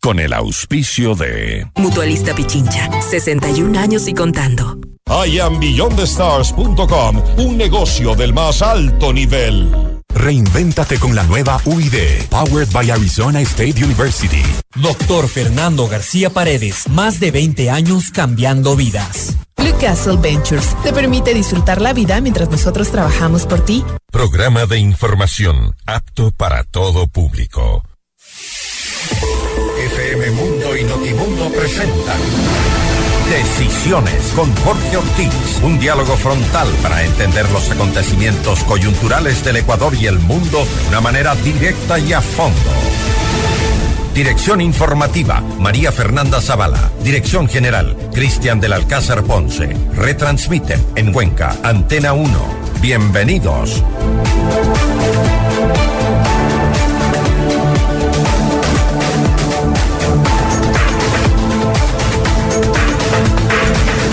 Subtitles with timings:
[0.00, 4.80] con el auspicio de Mutualista Pichincha, 61 años y contando.
[5.06, 10.00] IamBeyondTheStars.com, un negocio del más alto nivel.
[10.14, 14.42] Reinvéntate con la nueva UID, powered by Arizona State University.
[14.76, 19.36] Doctor Fernando García Paredes, más de 20 años cambiando vidas.
[19.56, 23.84] Blue Castle Ventures te permite disfrutar la vida mientras nosotros trabajamos por ti.
[24.10, 27.84] Programa de información apto para todo público.
[31.60, 32.16] Presentan
[33.28, 35.60] Decisiones con Jorge Ortiz.
[35.62, 41.02] Un diálogo frontal para entender los acontecimientos coyunturales del Ecuador y el mundo de una
[41.02, 42.58] manera directa y a fondo.
[44.14, 46.90] Dirección informativa, María Fernanda Zavala.
[47.04, 49.76] Dirección general, Cristian del Alcázar Ponce.
[49.94, 52.30] Retransmiten en Cuenca, Antena 1.
[52.80, 53.84] Bienvenidos.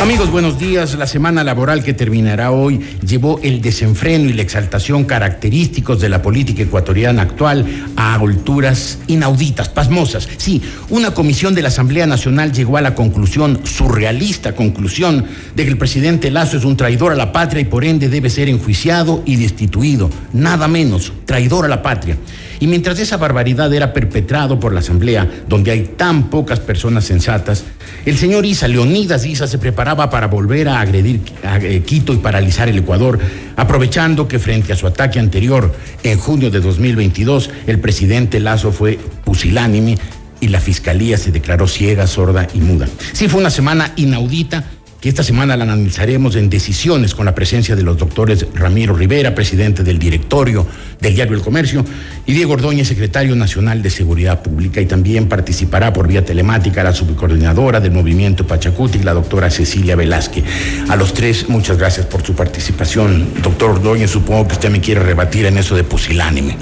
[0.07, 0.95] Amigos, buenos días.
[0.95, 6.21] La semana laboral que terminará hoy llevó el desenfreno y la exaltación característicos de la
[6.21, 7.65] política ecuatoriana actual
[7.97, 10.29] a alturas inauditas, pasmosas.
[10.37, 15.71] Sí, una comisión de la Asamblea Nacional llegó a la conclusión, surrealista conclusión, de que
[15.71, 19.23] el presidente Lazo es un traidor a la patria y por ende debe ser enjuiciado
[19.25, 20.09] y destituido.
[20.31, 22.15] Nada menos, traidor a la patria.
[22.59, 27.63] Y mientras esa barbaridad era perpetrado por la Asamblea, donde hay tan pocas personas sensatas,
[28.05, 32.17] el señor Isa, Leonidas Isa, se preparaba para volver a agredir a eh, Quito y
[32.17, 33.19] paralizar el Ecuador,
[33.55, 38.97] aprovechando que frente a su ataque anterior, en junio de 2022, el presidente Lazo fue
[39.23, 39.97] pusilánime
[40.39, 42.87] y la fiscalía se declaró ciega, sorda y muda.
[43.13, 44.63] Sí, fue una semana inaudita
[45.09, 49.83] esta semana la analizaremos en decisiones con la presencia de los doctores Ramiro Rivera, presidente
[49.83, 50.65] del directorio
[50.99, 51.85] del diario El Comercio,
[52.25, 56.93] y Diego Ordóñez, secretario nacional de Seguridad Pública, y también participará por vía telemática la
[56.93, 60.43] subcoordinadora del movimiento Pachacuti, la doctora Cecilia Velázquez.
[60.89, 63.27] A los tres, muchas gracias por su participación.
[63.41, 66.57] Doctor Ordóñez, supongo que usted me quiere rebatir en eso de pusilánime.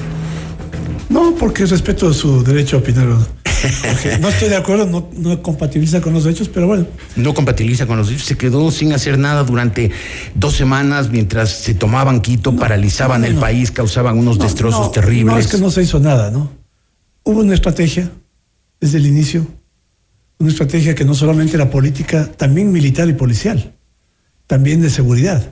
[1.10, 3.35] No, porque respeto su derecho a opinar.
[4.20, 6.88] No estoy de acuerdo, no, no, compatibiliza con los hechos, pero bueno.
[7.16, 9.92] No compatibiliza con los hechos, se quedó sin hacer nada durante
[10.34, 15.34] dos semanas mientras se tomaban Quito, no, paralizaban no, el país, causaban unos destrozos terribles.
[15.34, 16.52] No, es que no se hizo nada, ¿no?
[17.24, 18.12] Hubo una estrategia
[18.80, 19.48] desde el inicio,
[20.38, 23.74] una estrategia que no solamente era política, también militar y policial,
[24.48, 25.52] también de seguridad.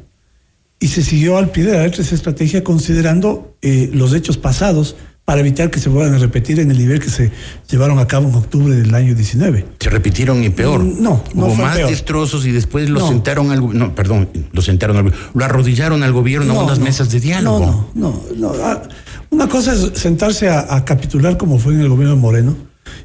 [0.80, 4.98] Y se siguió al pie de la letra esa estrategia considerando eh, los hechos pasados
[5.26, 7.32] para evitar que se vuelvan a repetir en el nivel que se
[7.70, 9.66] llevaron a cabo en octubre del año 19.
[9.80, 10.84] Se repitieron y peor.
[10.84, 11.90] No, no Hubo fue más peor.
[11.90, 13.08] destrozos y después lo No.
[13.08, 17.10] sentaron al no, perdón, lo sentaron al lo arrodillaron al gobierno a unas no, mesas
[17.10, 17.60] de diálogo.
[17.60, 18.54] No, no, no.
[18.54, 18.64] no.
[18.64, 18.82] Ah,
[19.30, 22.56] Una cosa es sentarse a, a capitular como fue en el gobierno de Moreno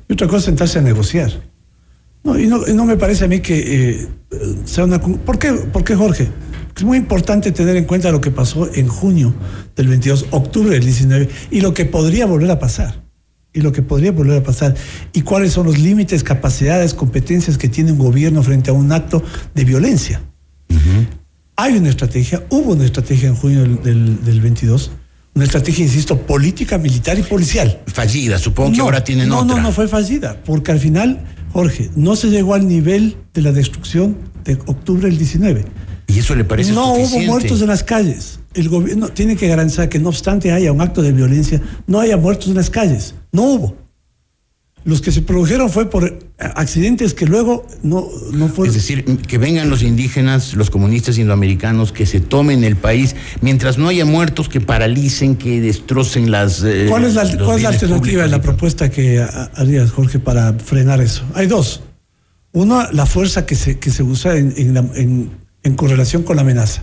[0.09, 1.31] y otra cosa es sentarse a negociar.
[2.25, 4.09] No, y no, y no me parece a mí que eh,
[4.65, 5.01] sea una...
[5.01, 6.29] ¿Por qué, ¿Por qué, Jorge?
[6.79, 9.35] Es muy importante tener en cuenta lo que pasó en junio
[9.75, 13.03] del 22, octubre del 19 y lo que podría volver a pasar.
[13.53, 14.77] Y lo que podría volver a pasar.
[15.13, 19.25] Y cuáles son los límites, capacidades, competencias que tiene un gobierno frente a un acto
[19.57, 20.23] de violencia.
[21.57, 24.93] Hay una estrategia, hubo una estrategia en junio del, del- del 22,
[25.35, 27.81] una estrategia, insisto, política, militar y policial.
[27.89, 29.57] Fallida, supongo que ahora tienen no, otra.
[29.57, 33.51] No, no fue fallida, porque al final, Jorge, no se llegó al nivel de la
[33.51, 35.65] destrucción de octubre del 19.
[36.09, 37.27] ¿Y eso le parece no suficiente?
[37.27, 38.41] hubo muertos en las calles.
[38.55, 42.17] El gobierno tiene que garantizar que no obstante haya un acto de violencia, no haya
[42.17, 43.15] muertos en las calles.
[43.31, 43.77] No hubo.
[44.85, 48.75] Los que se produjeron fue por eh, accidentes que luego no, no fueron.
[48.75, 53.77] Es decir, que vengan los indígenas, los comunistas indoamericanos, que se tomen el país, mientras
[53.77, 56.63] no haya muertos, que paralicen, que destrocen las.
[56.65, 60.21] eh, ¿Cuál es la, cuál es la alternativa de la propuesta que ha- harías, Jorge,
[60.21, 61.23] para frenar eso?
[61.35, 61.83] Hay dos.
[62.53, 65.31] Una, la fuerza que se, que se usa en, en, la- en-
[65.63, 66.83] en correlación con la amenaza.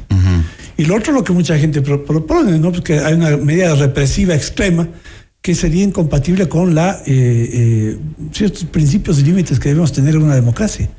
[0.78, 2.72] Y lo otro, lo que mucha gente pro- propone, ¿no?
[2.72, 4.88] Porque hay una medida represiva extrema
[5.42, 7.98] que sería incompatible con la, eh, eh,
[8.32, 10.90] ciertos principios y límites que debemos tener en una democracia.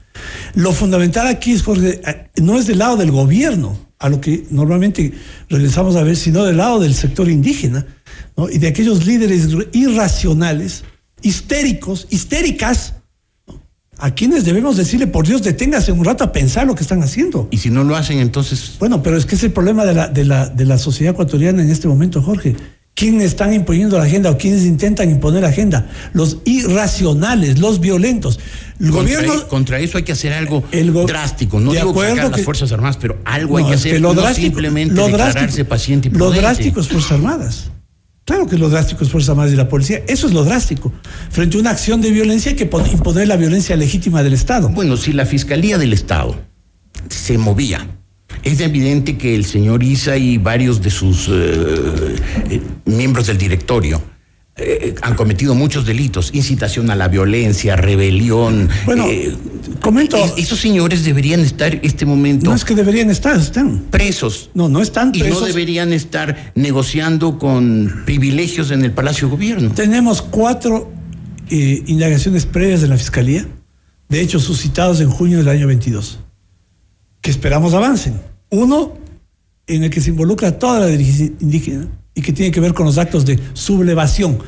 [0.55, 4.45] Lo fundamental aquí es, Jorge, eh, no es del lado del gobierno, a lo que
[4.51, 5.13] normalmente
[5.51, 7.87] regresamos a ver, sino del lado del sector indígena
[8.37, 8.49] ¿no?
[8.49, 10.85] y de aquellos líderes irracionales,
[11.23, 12.95] histéricos, histéricas.
[13.99, 17.49] A quienes debemos decirle, por Dios, deténgase un rato a pensar lo que están haciendo.
[17.51, 18.73] Y si no lo hacen, entonces.
[18.79, 21.63] Bueno, pero es que es el problema de la, de la, de la sociedad ecuatoriana
[21.63, 22.57] en este momento, Jorge.
[22.95, 25.87] ¿Quiénes están imponiendo la agenda o quiénes intentan imponer agenda?
[26.15, 28.39] Los irracionales, los violentos.
[28.81, 29.35] El Contra, gobierno.
[29.43, 30.65] e- contra eso hay que hacer algo
[31.07, 31.61] drástico.
[31.61, 33.93] No de digo acuerdo sacar las Fuerzas Armadas, pero algo hay que hacer.
[33.93, 36.41] que lo no drástico- simplemente lo declararse drástico- paciente y Lo prudente.
[36.41, 37.71] drástico es Fuerzas Armadas.
[38.27, 40.03] Claro que lo drástico es Fuerza Más de la policía.
[40.09, 40.93] Eso es lo drástico.
[41.31, 44.69] Frente a una acción de violencia que imponer la violencia legítima del Estado.
[44.69, 46.37] Bueno, si la Fiscalía del Estado
[47.09, 47.87] se movía,
[48.43, 52.17] es evidente que el señor Isa y varios de sus eh,
[52.51, 54.03] eh, miembros del directorio
[54.59, 58.71] eh, han cometido muchos delitos, incitación a la violencia, rebelión.
[58.87, 59.05] Bueno,
[59.81, 60.17] comento.
[60.39, 62.49] esos señores deberían estar en este momento.
[62.49, 63.81] No es que deberían estar, están.
[63.91, 64.49] Presos.
[64.55, 65.29] No, no están presos.
[65.29, 69.73] Y no deberían estar negociando con privilegios en el Palacio de Gobierno.
[69.73, 70.91] Tenemos cuatro
[71.51, 73.47] indagaciones previas de la Fiscalía,
[74.09, 76.19] de hecho suscitados en junio del año 22,
[77.21, 78.21] que esperamos avancen.
[78.51, 78.95] Uno,
[79.67, 82.87] en el que se involucra toda la dirigencia indígena y que tiene que ver con
[82.87, 84.39] los actos de sublevación,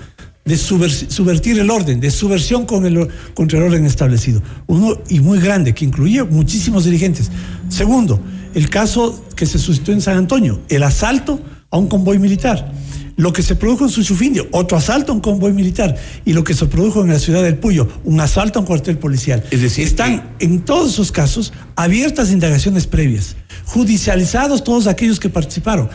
[0.45, 4.43] de subvertir el orden, de subversión con el, contra el orden establecido.
[4.67, 7.31] Uno y muy grande, que incluía muchísimos dirigentes.
[7.69, 8.19] Segundo,
[8.55, 12.73] el caso que se suscitó en San Antonio, el asalto a un convoy militar.
[13.17, 15.95] Lo que se produjo en Suchufindio, otro asalto a un convoy militar.
[16.25, 18.97] Y lo que se produjo en la ciudad del Puyo, un asalto a un cuartel
[18.97, 19.45] policial.
[19.51, 23.37] Es decir, están en todos esos casos abiertas indagaciones previas,
[23.67, 25.91] judicializados todos aquellos que participaron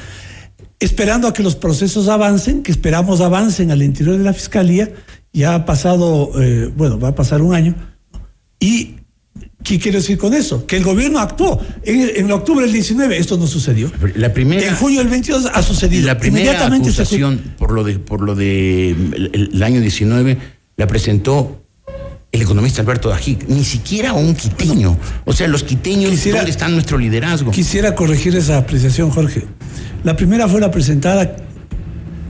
[0.86, 4.92] esperando a que los procesos avancen, que esperamos avancen al interior de la Fiscalía.
[5.32, 7.76] Ya ha pasado, eh, bueno, va a pasar un año.
[8.60, 8.96] ¿Y
[9.64, 10.66] qué quiero decir con eso?
[10.68, 11.60] Que el gobierno actuó.
[11.84, 13.92] En, octubre del 19 esto no sucedió.
[14.16, 16.06] La primera, en junio del 22 ha sucedido.
[16.06, 20.38] La primera acusación por lo de por lo de el, año 19
[20.76, 21.63] la presentó
[22.34, 24.98] el economista Alberto Dajic, ni siquiera un quiteño.
[25.24, 27.52] O sea, los quiteños, quisiera, ¿dónde está nuestro liderazgo?
[27.52, 29.46] Quisiera corregir esa apreciación, Jorge.
[30.04, 31.38] La primera fue la presentada,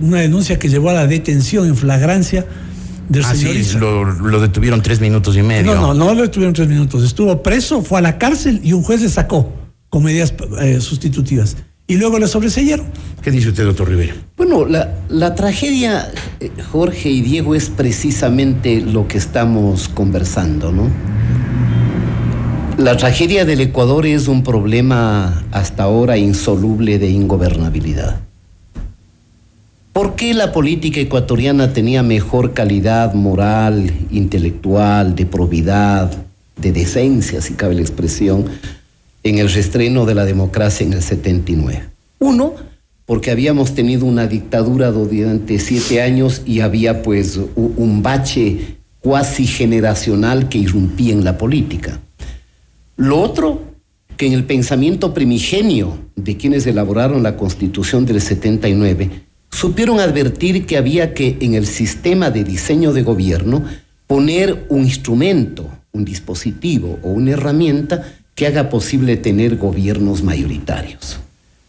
[0.01, 2.45] una denuncia que llevó a la detención en flagrancia
[3.07, 5.73] del ah, señor sí, lo, detuvieron tres minutos y medio.
[5.73, 7.01] No, no, no lo detuvieron tres minutos.
[7.03, 9.53] Estuvo preso, fue a la cárcel y un juez le sacó
[9.87, 11.55] con medidas eh, sustitutivas.
[11.87, 12.87] Y luego le sobreseyeron.
[13.21, 14.15] ¿Qué dice usted, doctor Rivera?
[14.37, 20.89] Bueno, la, la tragedia, eh, Jorge y Diego, es precisamente lo que estamos conversando, ¿no?
[22.77, 28.21] La tragedia del Ecuador es un problema hasta ahora insoluble de ingobernabilidad.
[29.93, 36.11] ¿Por qué la política ecuatoriana tenía mejor calidad moral, intelectual, de probidad,
[36.57, 38.45] de decencia, si cabe la expresión,
[39.23, 41.83] en el restreno de la democracia en el 79?
[42.19, 42.53] Uno,
[43.05, 50.47] porque habíamos tenido una dictadura durante siete años y había pues un bache cuasi generacional
[50.47, 51.99] que irrumpía en la política.
[52.95, 53.61] Lo otro,
[54.15, 59.09] que en el pensamiento primigenio de quienes elaboraron la Constitución del 79,
[59.51, 63.63] supieron advertir que había que en el sistema de diseño de gobierno
[64.07, 68.03] poner un instrumento, un dispositivo o una herramienta
[68.35, 71.19] que haga posible tener gobiernos mayoritarios.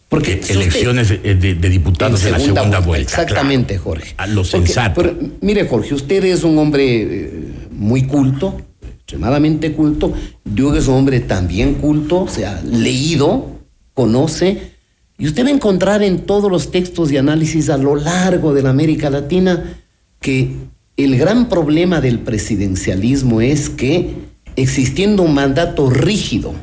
[0.09, 3.21] Porque elecciones de, diputados en, la segunda vuelta.
[3.21, 4.13] exactamente, Jorge.
[4.17, 5.03] A lo sensato.
[5.41, 8.61] mire, Jorge, usted es un hombre eh, muy culto,
[8.97, 10.13] extremadamente culto.
[10.43, 13.59] Diego es un hombre también culto, o sea, leído,
[13.93, 14.75] conoce.
[15.17, 18.61] Y usted va a encontrar en todos los textos de análisis a lo largo de
[18.61, 19.79] la América Latina
[20.19, 20.51] que
[20.97, 24.13] el gran problema del presidencialismo es que
[24.55, 26.53] existiendo un mandato rígido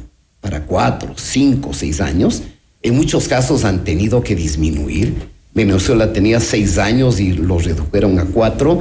[0.40, 2.42] para cuatro, cinco, seis años,
[2.82, 5.14] en muchos casos han tenido que disminuir.
[5.54, 8.80] Venezuela tenía seis años y lo redujeron a cuatro.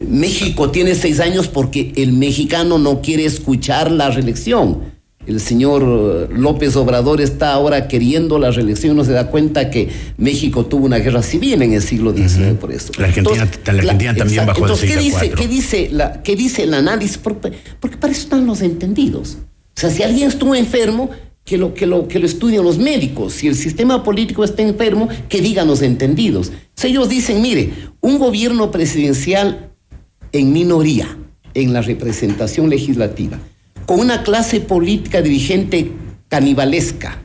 [0.00, 4.97] México tiene seis años porque el mexicano no quiere escuchar la reelección.
[5.28, 9.90] El señor eh, López Obrador está ahora queriendo la reelección, no se da cuenta que
[10.16, 12.92] México tuvo una guerra civil en el siglo XIX por eso.
[12.98, 13.46] La Argentina,
[14.16, 17.18] también bajó Entonces, ¿qué dice, ¿qué dice, la, ¿qué dice el análisis?
[17.18, 17.52] Porque,
[18.00, 19.36] para eso están los entendidos.
[19.76, 21.10] O sea, si alguien estuvo enfermo,
[21.44, 23.34] que lo, que, lo, que lo estudien los médicos.
[23.34, 26.52] Si el sistema político está enfermo, que digan los entendidos.
[26.82, 27.70] ellos dicen, mire,
[28.00, 29.70] un gobierno presidencial
[30.32, 31.18] en minoría
[31.54, 33.38] en la representación legislativa,
[33.88, 35.90] con una clase política dirigente
[36.28, 37.22] canibalesca,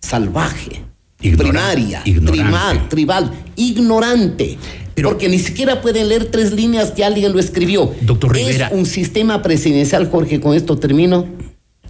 [0.00, 0.80] salvaje,
[1.18, 2.02] primaria,
[2.88, 4.56] tribal, ignorante.
[5.02, 7.94] porque ni siquiera pueden leer tres líneas que alguien lo escribió.
[8.00, 8.68] Doctor Rivera.
[8.68, 11.26] Es un sistema presidencial, Jorge, con esto termino,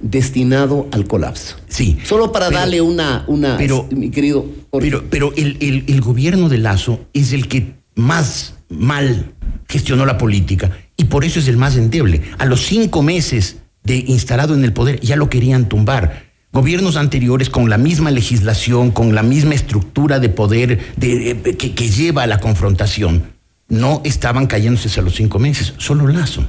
[0.02, 1.55] destinado al colapso.
[1.69, 1.97] Sí.
[2.02, 6.59] Solo para darle una, una pero, mi querido Pero, pero el, el, el gobierno de
[6.59, 9.35] Lazo es el que más mal
[9.69, 12.23] gestionó la política y por eso es el más endeble.
[12.38, 16.30] A los cinco meses de instalado en el poder ya lo querían tumbar.
[16.52, 22.25] Gobiernos anteriores con la misma legislación, con la misma estructura de poder de, que, lleva
[22.25, 23.22] a la confrontación,
[23.68, 26.44] no estaban cayéndose a los cinco meses, solo Lazo.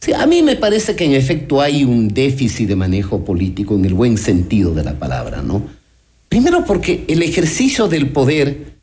[0.00, 3.84] Sí, a mí me parece que en efecto hay un déficit de manejo político en
[3.86, 5.62] el buen sentido de la palabra, ¿no?
[6.28, 8.78] Primero porque el ejercicio del poder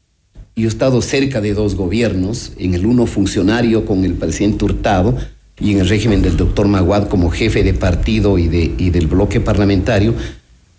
[0.55, 5.17] y he estado cerca de dos gobiernos, en el uno funcionario con el presidente Hurtado
[5.59, 9.07] y en el régimen del doctor Maguad como jefe de partido y, de, y del
[9.07, 10.13] bloque parlamentario,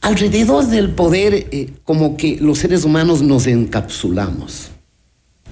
[0.02, 4.70] alrededor del poder eh, como que los seres humanos nos encapsulamos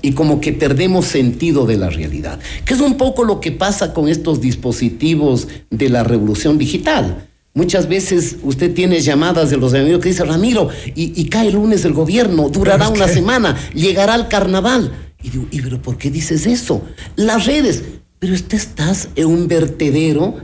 [0.03, 3.95] y como que perdemos sentido de la realidad, que es un poco lo que pasa
[3.95, 7.27] con estos dispositivos de la revolución digital.
[7.55, 11.85] Muchas veces usted tiene llamadas de los amigos que dicen, Ramiro, y, cae el lunes
[11.85, 14.93] el gobierno, durará una semana, llegará el carnaval.
[15.23, 16.83] Y digo, ¿y pero por qué dices eso?
[17.17, 17.83] Las redes,
[18.25, 20.37] pero usted estás en un vertedero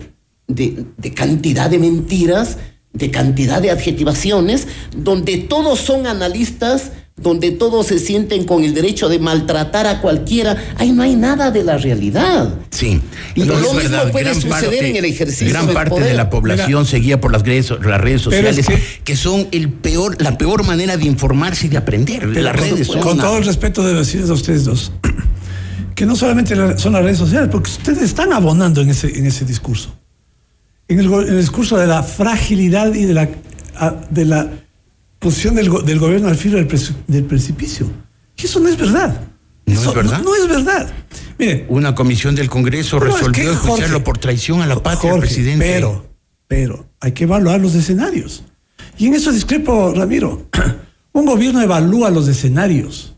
[0.46, 2.58] de, de cantidad de mentiras,
[2.92, 9.08] de cantidad de adjetivaciones, donde todos son analistas donde todos se sienten con el derecho
[9.08, 12.54] de maltratar a cualquiera, ahí no hay nada de la realidad.
[12.70, 13.00] Sí,
[13.34, 15.48] y lo mismo puede suceder en el ejercicio.
[15.48, 18.66] Gran parte de la población seguía por las redes, las redes sociales,
[19.04, 22.26] que, son el peor, la peor manera de informarse y de aprender.
[22.26, 24.92] las redes con todo el respeto de decirles a ustedes dos,
[26.00, 29.44] que no solamente son las redes sociales, porque ustedes están abonando en ese, en ese
[29.44, 29.94] discurso.
[30.88, 33.28] En el, en el discurso de la fragilidad y de la,
[34.08, 34.48] de la
[35.18, 37.86] posición del, gobierno al filo del, precipicio.
[38.34, 39.28] Y eso no es verdad.
[39.66, 40.22] No es verdad.
[40.22, 40.90] No, es verdad.
[41.38, 45.66] Mire, una comisión del Congreso resolvió escucharlo por traición a la patria del presidente.
[45.66, 46.06] Pero,
[46.48, 48.42] pero hay que evaluar los escenarios.
[48.96, 50.48] Y en eso discrepo, Ramiro.
[51.12, 53.16] Un gobierno evalúa los escenarios.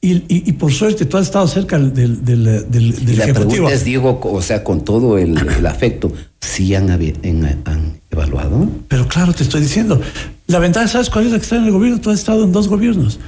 [0.00, 4.20] Y, por suerte tú has estado cerca del, del, del, y la pregunta es, Diego,
[4.22, 5.36] o sea, con todo el,
[5.66, 8.68] afecto, ¿sí han, han, evaluado?
[8.86, 10.00] Pero claro, te estoy diciendo.
[10.46, 12.00] La ventaja, ¿sabes cuál es la que está en el gobierno?
[12.00, 13.18] Tú has estado en dos gobiernos.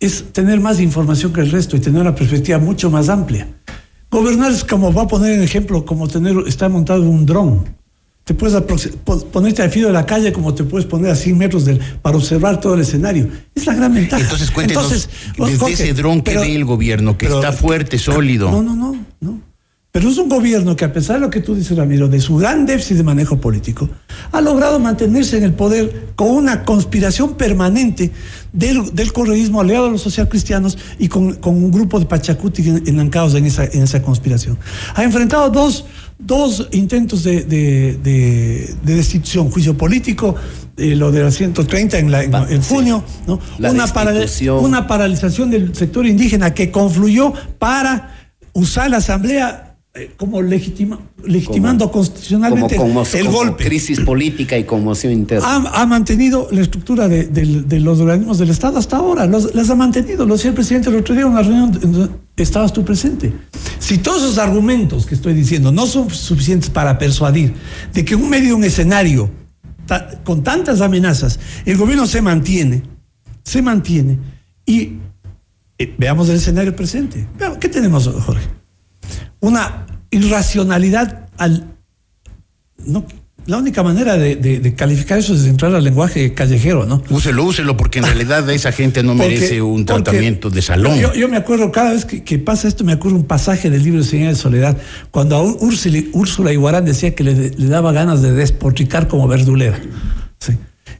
[0.00, 3.46] Es tener más información que el resto y tener una perspectiva mucho más amplia.
[4.10, 7.64] Gobernar es como, voy a poner en ejemplo, como tener, está montado un dron.
[8.24, 8.58] Te puedes
[9.30, 12.16] ponerte al filo de la calle como te puedes poner a 100 metros del, para
[12.16, 13.28] observar todo el escenario.
[13.54, 14.22] Es la gran ventaja.
[14.22, 18.50] Entonces cuéntenos Entonces, desde ese dron que ve el gobierno, que está fuerte, sólido.
[18.50, 19.54] No, no, no, no.
[19.94, 22.36] Pero es un gobierno que a pesar de lo que tú dices, Ramiro, de su
[22.36, 23.88] gran déficit de manejo político,
[24.32, 28.10] ha logrado mantenerse en el poder con una conspiración permanente
[28.52, 33.46] del, del correísmo aliado a los socialcristianos y con, un grupo de pachacuti enancados en
[33.46, 34.58] esa, en esa conspiración.
[34.96, 35.84] Ha enfrentado dos,
[36.18, 40.34] dos intentos de, de, destitución, juicio político,
[40.76, 43.40] eh, lo de la 130 en, la, en, junio, ¿no?
[43.58, 43.86] una,
[44.60, 49.73] una paralización del sector indígena que confluyó para usar la asamblea
[50.16, 52.76] como legitima, legitimando constitucionalmente
[53.14, 53.64] el golpe.
[53.64, 55.70] Crisis política y conmoción interna.
[55.72, 60.26] Ha, mantenido la estructura de, los organismos del Estado hasta ahora, las ha mantenido.
[60.26, 63.32] Lo decía el presidente el otro día en una reunión donde estabas tú presente.
[63.78, 67.54] Si todos esos argumentos que estoy diciendo no son suficientes para persuadir
[67.92, 69.30] de que en un medio, un escenario
[70.24, 72.82] con tantas amenazas, el gobierno se mantiene,
[73.44, 74.18] se mantiene
[74.66, 74.94] y
[75.78, 77.28] eh, veamos el escenario presente.
[77.60, 78.64] ¿Qué tenemos, Jorge?
[79.44, 79.83] una
[80.14, 81.76] irracionalidad al...
[82.86, 83.06] No,
[83.46, 87.02] la única manera de, calificar eso es entrar al lenguaje callejero, ¿no?
[87.10, 90.98] Úselo, úselo, porque en realidad esa gente no merece un tratamiento de salón.
[91.14, 94.30] Yo, me acuerdo, cada vez que, pasa esto, me acuerdo un pasaje del libro Señal
[94.30, 94.78] de Soledad,
[95.10, 99.78] cuando a Úrsula, Úrsula Iguarán decía que le, daba ganas de despotricar como verdulera.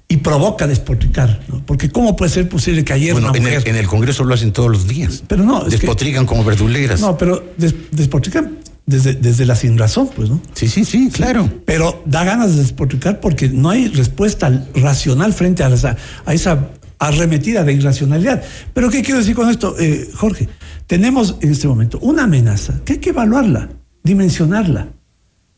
[0.07, 1.65] Y provoca despotricar, ¿no?
[1.65, 4.87] Porque ¿cómo puede ser posible que ayer bueno, en, el, Congreso lo hacen todos los
[4.87, 5.25] días.
[5.27, 5.65] Pero no.
[5.65, 7.01] Despotrican como verduleras.
[7.01, 7.43] No, pero
[7.91, 10.41] despotrican desde, desde la sin razón, pues, ¿no?
[10.53, 11.51] Sí, sí, sí, claro.
[11.65, 16.71] Pero da ganas de despotricar porque no hay respuesta racional frente a esa, a esa
[16.99, 18.43] arremetida de irracionalidad.
[18.73, 20.49] Pero ¿qué quiero decir con esto, eh, Jorge?
[20.87, 23.71] Tenemos en este momento una amenaza que hay que evaluarla,
[24.03, 24.89] dimensionarla,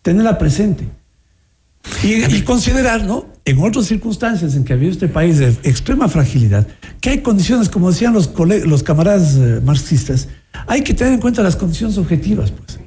[0.02, 0.88] tenerla presente.
[2.02, 3.26] Y, considerar, ¿no?
[3.44, 6.66] En otras circunstancias en que ha habido este país de extrema fragilidad,
[7.00, 8.32] que hay condiciones, como decían los,
[8.64, 10.26] los camaradas eh, marxistas,
[10.66, 12.80] hay que tener en cuenta las condiciones objetivas, pues.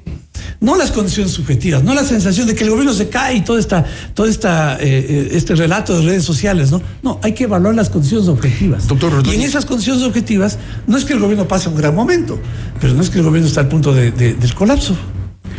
[0.60, 3.58] No las condiciones subjetivas, no la sensación de que el gobierno se cae y todo,
[3.58, 6.82] esta, todo esta, eh, eh, este relato de redes sociales, ¿no?
[7.02, 8.86] No, hay que evaluar las condiciones objetivas.
[8.86, 12.38] Doctor y en esas condiciones objetivas, no es que el gobierno pase un gran momento,
[12.78, 14.94] pero no es que el gobierno está al punto de, del colapso.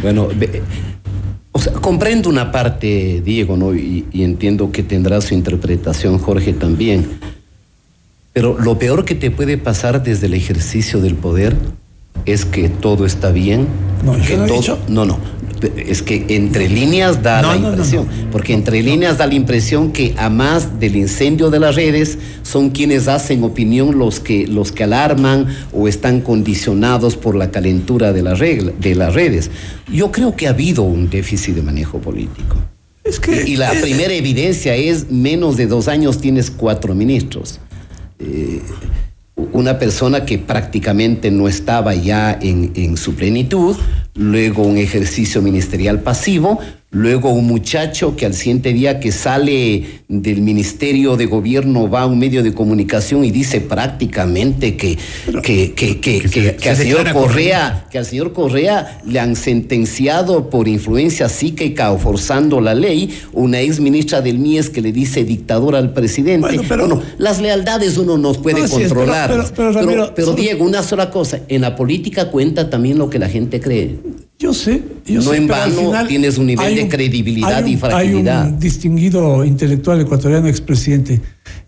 [0.03, 0.29] Bueno,
[1.51, 3.74] o sea, comprendo una parte, Diego, ¿no?
[3.74, 7.08] Y, y, entiendo que tendrá su interpretación Jorge también.
[8.34, 11.55] Pero lo peor que te puede pasar desde el ejercicio del poder
[12.25, 13.67] es que todo está bien.
[14.03, 15.20] No, no, no, no.
[15.77, 20.29] Es que entre líneas da la impresión, porque entre líneas da la impresión que a
[20.29, 25.48] más del incendio de las redes son quienes hacen opinión los que, los que alarman
[25.72, 29.51] o están condicionados por la calentura de, la regla, de las redes.
[29.91, 32.55] Yo creo que ha habido un déficit de manejo político.
[33.03, 37.60] Es que, y, la primera evidencia es menos de dos años tienes cuatro ministros.
[38.20, 38.62] Eh,
[39.51, 43.75] una persona que prácticamente no estaba ya en, en su plenitud,
[44.15, 46.60] luego un ejercicio ministerial pasivo,
[46.93, 52.05] Luego un muchacho que al siguiente día que sale del Ministerio de Gobierno va a
[52.05, 54.98] un medio de comunicación y dice prácticamente que,
[55.41, 61.29] que, que, que, al señor Correa, que al señor Correa le han sentenciado por influencia
[61.29, 65.93] psíquica o forzando la ley, una ex ministra del MIES que le dice dictador al
[65.93, 66.41] presidente.
[66.45, 69.29] Bueno, pero, bueno las lealtades uno nos puede no, controlar.
[69.55, 73.29] pero, pero, pero, Diego, una sola cosa, en la política cuenta también lo que la
[73.29, 73.98] gente cree.
[74.41, 74.81] Yo sé.
[75.05, 78.45] Yo no sé, en vano tienes un nivel de credibilidad y fragilidad.
[78.45, 81.21] Hay un distinguido intelectual ecuatoriano, expresidente,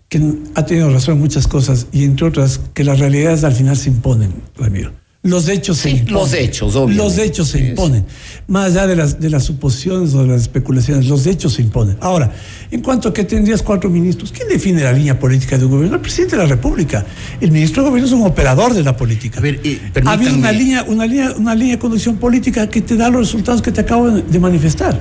[0.08, 0.20] que
[0.56, 3.90] ha tenido razón en muchas cosas y entre otras que las realidades al final se
[3.90, 4.90] imponen, Ramiro.
[5.24, 6.12] Los hechos se imponen.
[6.12, 6.74] Los hechos.
[6.74, 8.04] Los hechos se imponen.
[8.46, 11.96] Más allá de las, de las suposiciones o de las especulaciones, los hechos se imponen.
[12.00, 12.30] Ahora,
[12.70, 15.96] en cuanto a que tendrías cuatro ministros, ¿quién define la línea política de un gobierno?
[15.96, 17.06] El presidente de la República.
[17.40, 19.38] El ministro de gobierno es un operador de la política.
[19.38, 22.94] A ver, eh, Había una línea, una, línea, una línea de conducción política que te
[22.94, 25.00] da los resultados que te acabo de manifestar.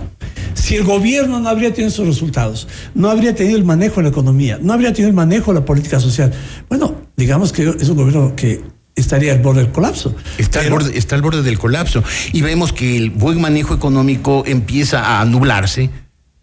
[0.54, 4.10] Si el gobierno no habría tenido esos resultados, no habría tenido el manejo de la
[4.10, 6.32] economía, no habría tenido el manejo de la política social,
[6.70, 8.62] bueno, digamos que es un gobierno que
[8.96, 10.16] estaría al borde del colapso.
[10.38, 12.04] Está, al borde, está al borde del colapso.
[12.32, 15.90] Y vemos que el buen manejo económico empieza a nublarse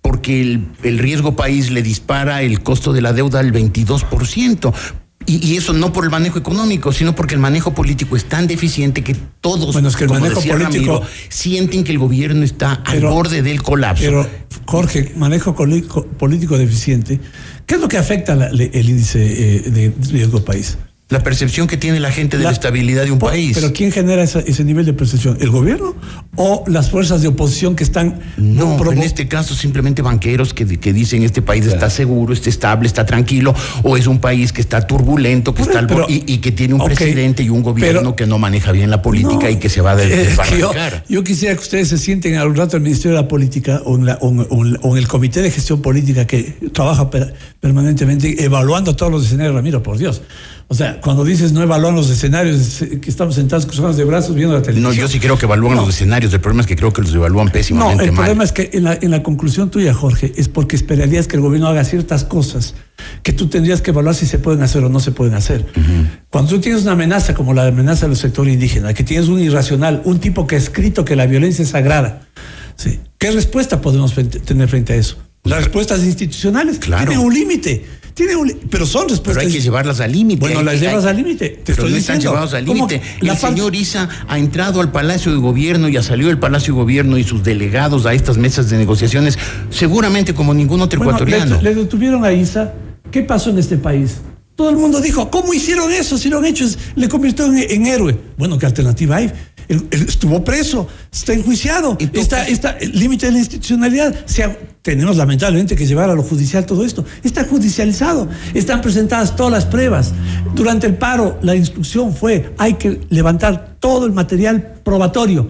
[0.02, 4.74] porque el, el riesgo país le dispara el costo de la deuda al 22%.
[5.26, 8.46] Y, y, eso no por el manejo económico, sino porque el manejo político es tan
[8.46, 12.72] deficiente que todos bueno, es que el manejo político Ramiro, sienten que el gobierno está
[12.72, 14.02] al borde del colapso.
[14.02, 14.26] Pero,
[14.64, 17.20] Jorge, manejo político deficiente,
[17.66, 20.78] ¿qué es lo que afecta la, el índice eh, de riesgo país?
[21.10, 23.52] La percepción que tiene la gente de la, estabilidad de un país.
[23.54, 25.36] Pero ¿quién genera ese nivel de percepción?
[25.40, 25.96] ¿El gobierno
[26.36, 28.20] o las fuerzas de oposición que están...
[28.36, 32.86] No, en este caso simplemente banqueros que, que dicen este país está seguro, está estable,
[32.86, 36.84] está tranquilo, o es un país que está turbulento, que está y, que tiene un
[36.84, 39.96] presidente y un gobierno que no maneja bien la política y que se va a
[39.96, 41.04] desbarrancar.
[41.08, 43.96] Yo, yo, quisiera que ustedes se sienten al rato el Ministerio de la Política o
[43.96, 47.10] en, la, o en el Comité de Gestión Política que trabaja
[47.60, 50.22] permanentemente evaluando todos los escenarios, Ramiro, por Dios.
[50.72, 54.54] O sea, cuando dices no evalúan los escenarios, que estamos sentados cruzados de brazos viendo
[54.54, 54.94] la televisión.
[54.94, 56.32] No, yo sí creo que evalúan los escenarios.
[56.32, 58.84] El problema es que creo que los evalúan pésimamente No, el problema es que en
[58.84, 62.76] la, en la conclusión tuya, Jorge, es porque esperarías que el gobierno haga ciertas cosas
[63.24, 65.66] que tú tendrías que evaluar si se pueden hacer o no se pueden hacer.
[66.30, 70.02] Cuando tú tienes una amenaza como la amenaza del sector indígena, que tienes un irracional,
[70.04, 72.28] un tipo que ha escrito que la violencia es sagrada,
[72.76, 73.00] ¿sí?
[73.18, 75.16] ¿qué respuesta podemos tener frente a eso?
[75.42, 77.08] Las respuestas institucionales claro.
[77.08, 77.84] tienen un límite.
[78.20, 79.44] Tiene un, pero son respuestas.
[79.44, 80.40] Pero hay que llevarlas al límite.
[80.40, 81.62] Bueno, las llevas al límite.
[81.64, 83.00] Pero no están llevados al límite.
[83.22, 86.80] El señor Isa ha entrado al Palacio de Gobierno y ha salido del Palacio de
[86.80, 89.38] Gobierno y sus delegados a estas mesas de negociaciones,
[89.70, 91.62] seguramente como ningún otro bueno, ecuatoriano.
[91.62, 92.74] Le, le, detuvieron a Isa.
[93.10, 94.18] ¿Qué pasó en este país?
[94.54, 96.18] Todo el mundo dijo, ¿cómo hicieron eso?
[96.18, 98.18] Si lo han hecho, le convirtió en, en héroe.
[98.36, 99.32] Bueno, ¿qué alternativa hay?
[99.70, 104.26] Él, él estuvo preso, está enjuiciado, está, está el límite de la institucionalidad.
[104.26, 107.04] Se ha, tenemos lamentablemente que llevar a lo judicial todo esto.
[107.22, 110.12] Está judicializado, están presentadas todas las pruebas.
[110.56, 115.48] Durante el paro, la instrucción fue: hay que levantar todo el material probatorio.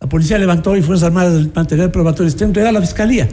[0.00, 3.28] La policía levantó y Fuerzas Armadas el material probatorio está entregado a la fiscalía.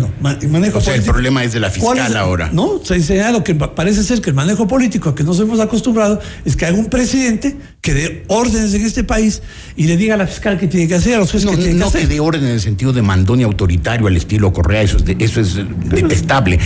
[0.00, 0.94] Bueno, manejo o sea, político.
[0.94, 2.50] el problema es de la fiscal es, ahora.
[2.52, 5.58] No, se dice lo que parece ser que el manejo político a que nos hemos
[5.60, 9.42] acostumbrado es que haya un presidente que dé órdenes en este país
[9.76, 11.64] y le diga a la fiscal que tiene que hacer, a los jueces no, que
[11.64, 12.02] tiene no que hacer.
[12.02, 14.98] No que dé orden en el sentido de mandón y autoritario al estilo Correa, eso
[14.98, 16.58] es, de, eso es pero, detestable,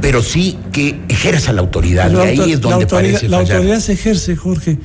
[0.00, 3.92] pero sí que ejerza la autoridad y ahí es donde la parece La autoridad se
[3.92, 4.78] ejerce, Jorge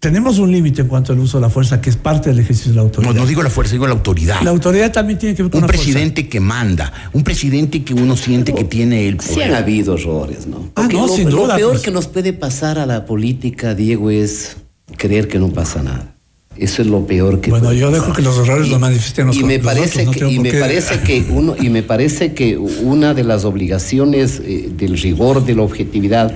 [0.00, 2.70] tenemos un límite en cuanto al uso de la fuerza, que es parte del ejercicio
[2.72, 3.12] de la autoridad.
[3.14, 4.40] No, no digo la fuerza, digo la autoridad.
[4.42, 6.30] La autoridad también tiene que ver con un la presidente fuerza.
[6.30, 9.32] que manda, un presidente que uno siente que tiene el poder.
[9.34, 10.70] Sí han habido errores, ¿no?
[10.74, 11.82] Ah, no, lo, sin lo duda, peor pues.
[11.82, 14.56] que nos puede pasar a la política, Diego, es
[14.96, 16.14] creer que no pasa nada.
[16.56, 18.00] Eso es lo peor que bueno puede yo pasar.
[18.02, 20.30] dejo que los errores y, los manifiesten los y me los parece otros, que no
[20.30, 24.70] y me qué- parece que uno y me parece que una de las obligaciones eh,
[24.74, 26.34] del rigor de la objetividad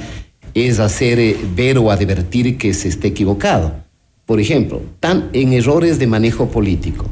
[0.54, 3.74] es hacer eh, ver o advertir que se esté equivocado
[4.26, 7.06] por ejemplo tan en errores de manejo político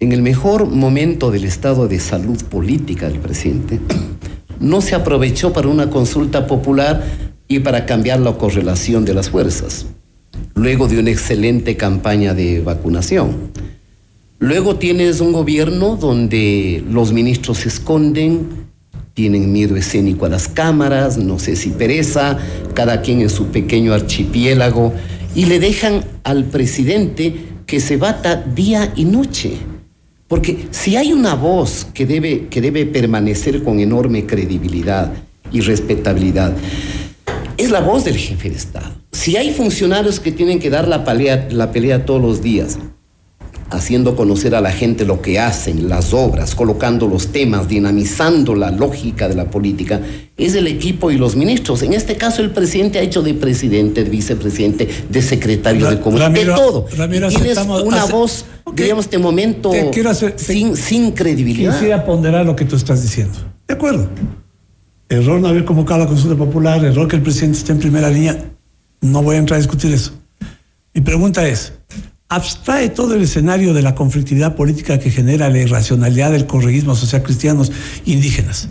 [0.00, 3.80] en el mejor momento del estado de salud política del presidente
[4.60, 7.04] no se aprovechó para una consulta popular
[7.48, 9.86] y para cambiar la correlación de las fuerzas
[10.54, 13.52] luego de una excelente campaña de vacunación.
[14.38, 18.67] Luego tienes un gobierno donde los ministros se esconden,
[19.18, 22.38] tienen miedo escénico a las cámaras, no sé si pereza,
[22.72, 24.92] cada quien en su pequeño archipiélago,
[25.34, 27.34] y le dejan al presidente
[27.66, 29.54] que se bata día y noche.
[30.28, 35.12] Porque si hay una voz que debe, que debe permanecer con enorme credibilidad
[35.50, 36.52] y respetabilidad,
[37.56, 38.94] es la voz del jefe de Estado.
[39.10, 42.78] Si hay funcionarios que tienen que dar la pelea, la pelea todos los días,
[43.70, 48.70] haciendo conocer a la gente lo que hacen, las obras, colocando los temas, dinamizando la
[48.70, 50.00] lógica de la política,
[50.36, 51.82] es el equipo y los ministros.
[51.82, 56.00] En este caso, el presidente ha hecho de presidente, de vicepresidente, de secretario Ra- de
[56.00, 56.86] comunicación, de todo.
[56.96, 61.72] Ramiro, Y Tienes una voz, digamos, este momento hacer- te- sin, sin credibilidad.
[61.74, 63.36] Quisiera ponderar lo que tú estás diciendo.
[63.66, 64.08] De acuerdo.
[65.10, 68.10] Error no haber convocado a la consulta popular, error que el presidente esté en primera
[68.10, 68.44] línea.
[69.00, 70.12] No voy a entrar a discutir eso.
[70.92, 71.72] Mi pregunta es,
[72.28, 77.22] abstrae todo el escenario de la conflictividad política que genera la irracionalidad del correísmo social
[77.22, 77.72] cristianos
[78.04, 78.68] indígenas.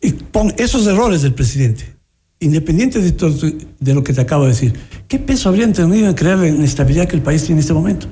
[0.00, 1.94] Y pon esos errores del presidente,
[2.38, 3.36] independiente de, todo-
[3.78, 4.72] de lo que te acabo de decir,
[5.08, 8.06] ¿qué peso habrían tenido en crear la inestabilidad que el país tiene en este momento?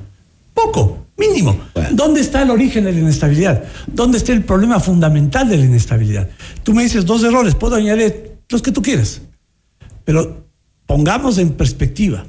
[0.53, 1.57] Poco, mínimo.
[1.93, 3.63] ¿Dónde está el origen de la inestabilidad?
[3.87, 6.29] ¿Dónde está el problema fundamental de la inestabilidad?
[6.61, 9.21] Tú me dices dos errores, puedo añadir los que tú quieras,
[10.05, 10.45] pero
[10.85, 12.25] pongamos en perspectiva,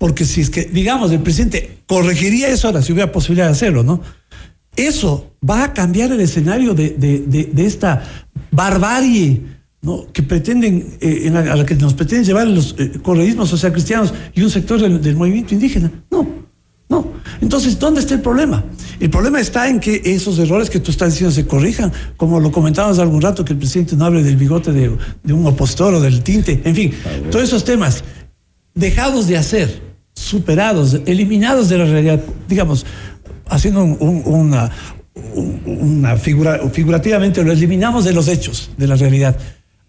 [0.00, 3.82] porque si es que, digamos, el presidente corregiría eso ahora, si hubiera posibilidad de hacerlo,
[3.82, 4.00] ¿no?
[4.74, 8.02] Eso va a cambiar el escenario de, de- de- de esta
[8.50, 9.42] barbarie
[9.82, 10.06] ¿no?
[10.12, 13.72] que pretenden, eh, en la- a la que nos pretenden llevar los eh, correísmos social
[13.72, 15.90] cristianos y un sector del, del movimiento indígena.
[16.10, 16.26] No,
[16.88, 17.12] no.
[17.42, 18.64] Entonces, ¿dónde está el problema?
[19.00, 22.50] El problema está en que esos errores que tú estás diciendo se corrijan, como lo
[22.52, 26.00] comentábamos algún rato, que el presidente no hable del bigote de, de un opositor o
[26.00, 26.92] del tinte, en fin,
[27.30, 28.02] todos esos temas
[28.74, 29.89] dejados de hacer,
[30.20, 32.84] superados, eliminados de la realidad, digamos,
[33.48, 34.70] haciendo un- un- una,
[35.34, 39.36] un- una figura, figurativamente lo eliminamos de los hechos, de la realidad.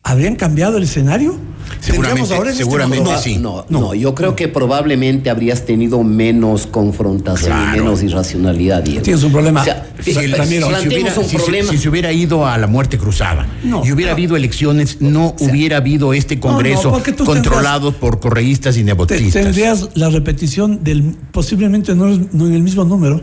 [0.04, 1.36] ¿Habrían cambiado el escenario?
[1.80, 3.38] Seguramente, ¿Tendríamos ahora en este seguramente sí.
[3.38, 9.04] No, no, yo creo que probablemente habrías tenido menos confrontación y menos irracionalidad, Diego.
[9.04, 9.62] Tienes un problema.
[9.62, 11.72] O sea, Sí, fi- Ramiro, si, planteemos hubiera, un si se- problema.
[11.72, 14.16] si se hubiera ido a la muerte cruzada No, y hubiera no.
[14.16, 19.44] habido elecciones, no hubiera habido este Congreso no, controlado por correístas y Te- nepotistas.
[19.44, 23.22] tendrías la repetición del, posiblemente no, no en el mismo número,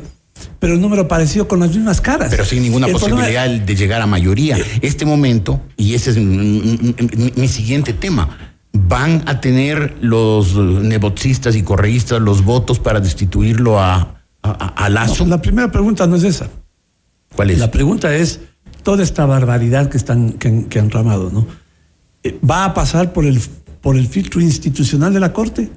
[0.59, 2.29] pero un número parecido con las mismas caras.
[2.31, 4.59] pero sin ninguna El problema- posibilidad de llegar a mayoría.
[4.83, 8.37] Este momento, y ese es mi, mi- mi- mi siguiente tema,
[8.73, 15.27] van a tener los nebotistas y correístas los votos para destituirlo a, a, Lazo.
[15.27, 16.49] La primera pregunta no es esa.
[17.35, 17.59] ¿Cuál es?
[17.59, 18.41] La pregunta es
[18.83, 21.47] toda esta barbaridad que están que, han- que han ramado, ¿no?
[22.23, 23.41] Eh, ¿Va a pasar por el
[23.81, 25.71] por el filtro institucional de la Corte,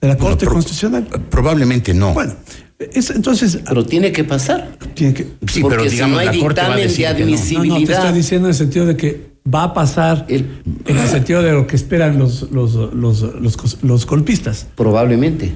[0.00, 1.04] de la Corte pro- Constitucional?
[1.30, 2.12] Probablemente no.
[2.12, 2.34] Bueno,
[2.78, 4.76] es- entonces Pero tiene que pasar.
[4.94, 7.08] tiene que sí, porque pero si digamos, no hay la Corte va a dictamen decir
[7.08, 7.26] de que no.
[7.26, 7.98] no, no, te admisibilidad.
[8.04, 10.46] estoy diciendo en el sentido de que va a pasar El-
[10.86, 14.66] en el sentido de lo que esperan los los los los, los golpistas.
[14.76, 15.54] Probablemente.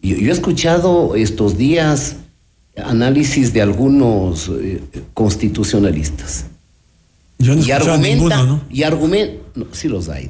[0.00, 2.16] Yo, yo he escuchado estos días
[2.82, 4.80] análisis de algunos eh,
[5.14, 6.46] constitucionalistas.
[7.38, 8.62] Yo no y argumenta, ninguno, ¿no?
[8.70, 10.28] y argumenta, no, sí los hay.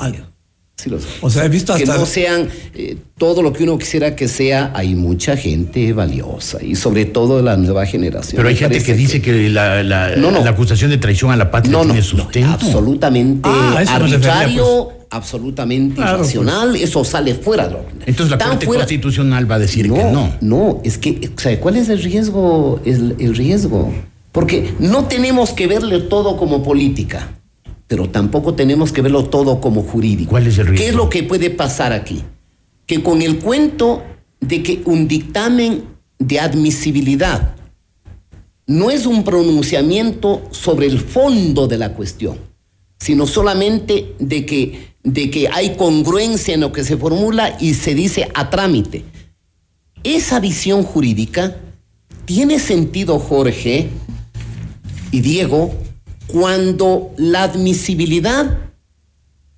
[0.85, 1.11] Diego, sí los hay.
[1.23, 4.29] O sea, he visto que hasta no sean eh, todo lo que uno quisiera que
[4.29, 8.37] sea, hay mucha gente valiosa y sobre todo la nueva generación.
[8.37, 10.43] Pero hay gente que dice que la, la- No, no.
[10.45, 12.49] la acusación de traición a la patria no, no, tiene no, sustento.
[12.51, 16.35] absolutamente Ah, refería, arbitrario, absolutamente Claro, pues.
[16.35, 18.03] irracional, eso sale fuera de orden.
[18.07, 20.33] Entonces la Tan Corte fuera- Constitucional va a decir no, que no.
[20.41, 22.81] No, es que, ¿sabe cuál es el riesgo?
[22.85, 23.93] El, el riesgo.
[24.33, 27.29] Porque no tenemos que verle todo como política,
[27.93, 30.31] pero tampoco tenemos que verlo todo como jurídico.
[30.31, 30.83] ¿Cuál es el riesgo?
[30.83, 32.23] ¿Qué es lo que puede pasar aquí?
[32.87, 34.03] Que con el cuento
[34.41, 35.85] de que un dictamen
[36.19, 37.55] de admisibilidad
[38.67, 42.39] no es un pronunciamiento sobre el fondo de la cuestión,
[42.99, 47.95] sino solamente de que, de que hay congruencia en lo que se formula y se
[47.95, 49.05] dice a trámite.
[50.03, 51.59] Esa visión jurídica
[52.25, 53.91] tiene sentido, Jorge
[55.11, 55.75] y Diego,
[56.33, 58.59] cuando la admisibilidad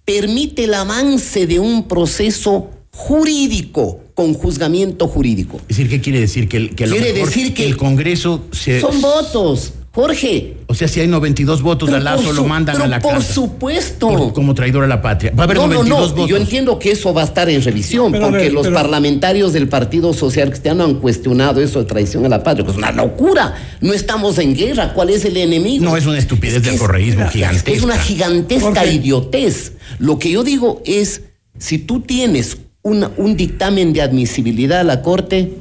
[0.05, 5.57] permite el avance de un proceso jurídico con juzgamiento jurídico.
[5.69, 6.49] Es decir, ¿qué quiere decir?
[6.49, 8.81] Que, el- que a lo Quiere mejor decir que el Congreso se...
[8.81, 10.54] Son votos, Jorge.
[10.75, 13.23] O sea, si hay 92 votos Pero a Lazo, lo mandan pero a la por
[13.23, 14.09] supuesto.
[14.09, 15.33] Por- como traidor a la patria.
[15.39, 16.15] Va a haber no, no, 92 no.
[16.17, 16.29] votos.
[16.31, 19.53] Yo entiendo que eso va a estar en revisión, Pero porque ver, los pero- parlamentarios
[19.53, 22.67] del Partido Social Cristiano han cuestionado eso de traición a la patria.
[22.69, 23.55] Es una locura.
[23.81, 24.93] No estamos en guerra.
[24.95, 25.85] ¿Cuál es el enemigo?
[25.85, 27.71] No, es una estupidez del es- correísmo gigantesca.
[27.71, 29.73] Es una gigantesca idiotez.
[30.01, 31.23] Lo que yo digo es,
[31.59, 35.53] si tú tienes una- un dictamen de admisibilidad a la Corte,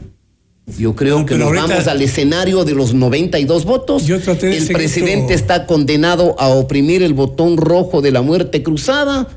[0.65, 4.05] yo creo No, que nos ahorita- vamos al escenario de los 92 votos.
[4.05, 8.63] Yo traté de el presidente está condenado a oprimir el botón rojo de la muerte
[8.63, 9.27] cruzada.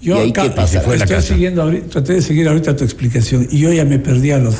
[0.00, 0.80] Yo ¿Y ahí acá- qué pasa?
[0.80, 1.34] Fue estoy casa.
[1.34, 4.56] siguiendo ahorita, traté de seguir ahorita tu explicación y yo ya me perdí a los.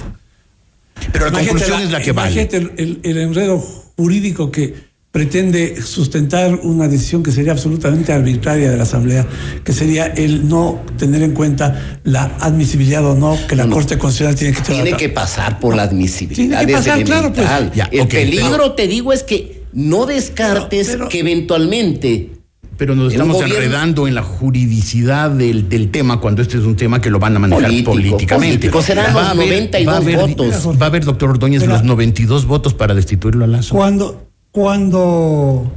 [1.13, 2.33] Pero la Imagínate conclusión es la que vale.
[2.33, 3.59] imagínate el, el- el enredo
[3.97, 4.75] jurídico que
[5.13, 9.27] pretende sustentar una decisión que sería absolutamente arbitraria de la Asamblea,
[9.65, 14.37] que sería el no tener en cuenta la admisibilidad o no que la Corte Constitucional
[14.37, 16.59] tiene que Tiene que pasar por la admisibilidad.
[16.59, 17.49] Tiene que pasar, claro, pues.
[17.75, 22.31] Ya, el okay, peligro, pero, te digo, es que no descartes pero, pero, que eventualmente
[22.77, 26.77] pero nos estamos gobierno, enredando en la juridicidad del, del, tema cuando este es un
[26.77, 28.57] tema que lo van a manejar político, políticamente.
[28.57, 28.81] Político.
[28.81, 30.81] Serán va los 92 va a haber, votos.
[30.81, 33.75] Va a haber, doctor Ordóñez, los 92 votos para destituirlo a Lazo.
[33.75, 35.71] Cuando, cuando,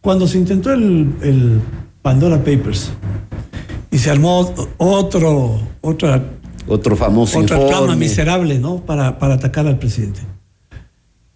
[0.00, 1.60] cuando se intentó el, el
[2.02, 2.92] Pandora Papers
[3.90, 6.22] y se armó otro, otra,
[6.66, 7.76] otro famoso otra informe.
[7.76, 8.78] trama miserable, ¿no?
[8.84, 10.20] Para, para atacar al presidente.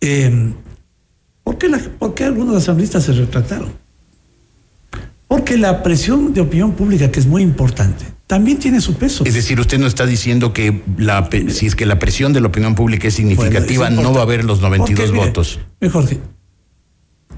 [0.00, 0.52] Eh,
[1.42, 3.72] ¿por, qué la, ¿Por qué algunos asambleístas se retractaron?
[5.28, 9.24] Porque la presión de opinión pública, que es muy importante, también tiene su peso.
[9.24, 12.48] Es decir, usted no está diciendo que la, si es que la presión de la
[12.48, 15.60] opinión pública es significativa, bueno, no va a haber los 92 Porque, votos.
[15.80, 16.06] Mejor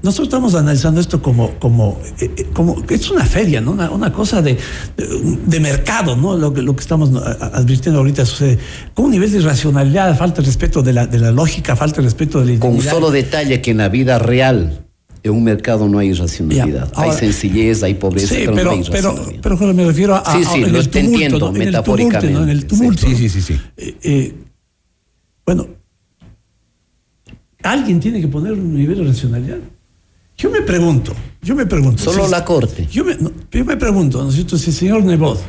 [0.01, 3.71] nosotros estamos analizando esto como, como, eh, como es una feria, ¿no?
[3.71, 4.57] Una, una cosa de,
[4.97, 6.35] de, de, mercado, ¿no?
[6.37, 8.59] Lo que, lo que estamos advirtiendo ahorita sucede.
[8.93, 12.03] Con un nivel de irracionalidad, falta de respeto de la, de la lógica, falta de
[12.03, 14.83] respeto de la Con un solo detalle que en la vida real
[15.23, 16.91] en un mercado no hay racionalidad.
[16.91, 19.85] Ya, ahora, hay sencillez, hay pobreza, sí, pero, pero, no hay pero, pero, pero, me
[19.85, 20.33] refiero a.
[20.33, 21.51] Sí, sí, a, lo el te tumulto, entiendo, ¿no?
[21.53, 22.41] metafóricamente.
[22.41, 23.07] En el tumulto.
[23.07, 23.41] Sí, sí, sí.
[23.41, 23.59] sí.
[23.77, 24.33] Eh, eh,
[25.45, 25.67] bueno,
[27.63, 29.59] alguien tiene que poner un nivel de racionalidad.
[30.37, 32.03] Yo me pregunto, yo me pregunto.
[32.03, 32.87] Solo si, la Corte.
[32.91, 34.57] Yo me, no, yo me pregunto, ¿no es cierto?
[34.57, 35.41] Si el señor Nebot,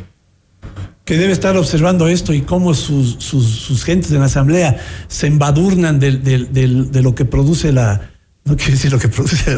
[1.04, 5.26] que debe estar observando esto y cómo sus, sus, sus gentes en la Asamblea se
[5.26, 8.10] embadurnan de, de, de, de, lo que produce la.
[8.44, 9.56] No quiero decir lo que produce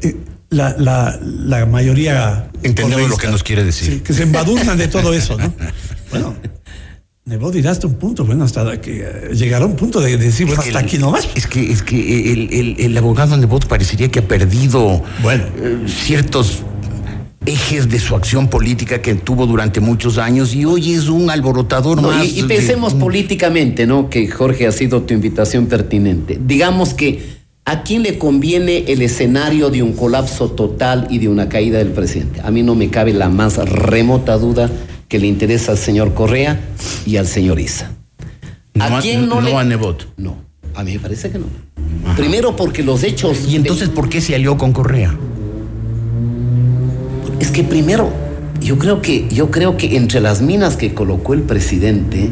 [0.50, 2.50] la, la, la mayoría.
[2.62, 3.94] Entendemos lo que nos quiere decir.
[3.94, 5.52] Sí, que se embadurnan de todo eso, ¿no?
[6.10, 6.34] Bueno.
[7.28, 10.46] Nebot dirá hasta un punto, bueno, hasta que uh, llegará un punto de, de decir,
[10.46, 11.28] bueno, hasta el, aquí nomás.
[11.34, 15.44] Es que, es que el, el, el abogado Nebot parecería que ha perdido bueno.
[15.60, 16.62] eh, ciertos
[17.44, 22.00] ejes de su acción política que tuvo durante muchos años y hoy es un alborotador
[22.00, 22.24] no, más.
[22.26, 24.08] Y, y pensemos de, políticamente, ¿no?
[24.08, 26.40] Que Jorge ha sido tu invitación pertinente.
[26.42, 27.36] Digamos que
[27.66, 31.88] ¿A quién le conviene el escenario de un colapso total y de una caída del
[31.88, 32.40] presidente?
[32.42, 34.70] A mí no me cabe la más remota duda
[35.08, 36.60] que le interesa al señor Correa
[37.06, 37.92] y al señor Isa.
[38.78, 39.56] ¿A quién no, no le...
[39.56, 40.12] a Nebot?
[40.16, 40.36] No,
[40.74, 41.46] a mí me parece que no.
[42.04, 42.16] Ajá.
[42.16, 43.46] Primero porque los hechos...
[43.48, 43.94] ¿Y entonces de...
[43.94, 45.16] por qué se alió con Correa?
[47.40, 48.12] Es que primero,
[48.60, 52.30] yo creo que, yo creo que entre las minas que colocó el presidente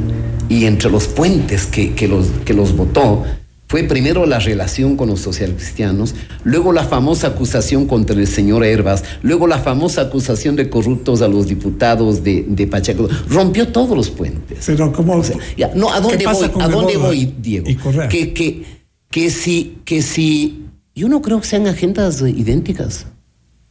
[0.49, 3.25] y entre los puentes que, que los, que los votó,
[3.69, 9.03] fue primero la relación con los socialcristianos, luego la famosa acusación contra el señor Herbas,
[9.23, 13.09] luego la famosa acusación de corruptos a los diputados de, de Pacheco.
[13.29, 14.65] Rompió todos los puentes.
[14.67, 15.17] Pero ¿cómo?
[15.17, 16.51] O sea, ya, no, ¿a dónde voy?
[16.61, 17.69] ¿A dónde voy, Diego?
[17.69, 17.77] Y
[18.09, 18.65] que, que,
[19.11, 23.07] que si, que si, yo no creo que sean agendas idénticas.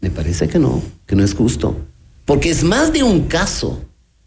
[0.01, 1.77] Me parece que no, que no es justo.
[2.25, 3.81] Porque es más de un caso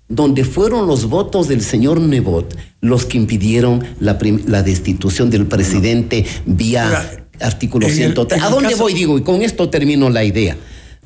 [0.08, 6.24] donde fueron los votos del señor Nebot los que impidieron la, la destitución del presidente
[6.46, 6.54] no.
[6.54, 8.42] vía Mira, artículo 103.
[8.42, 8.82] ¿A dónde caso...
[8.82, 9.18] voy, digo?
[9.18, 10.56] Y con esto termino la idea.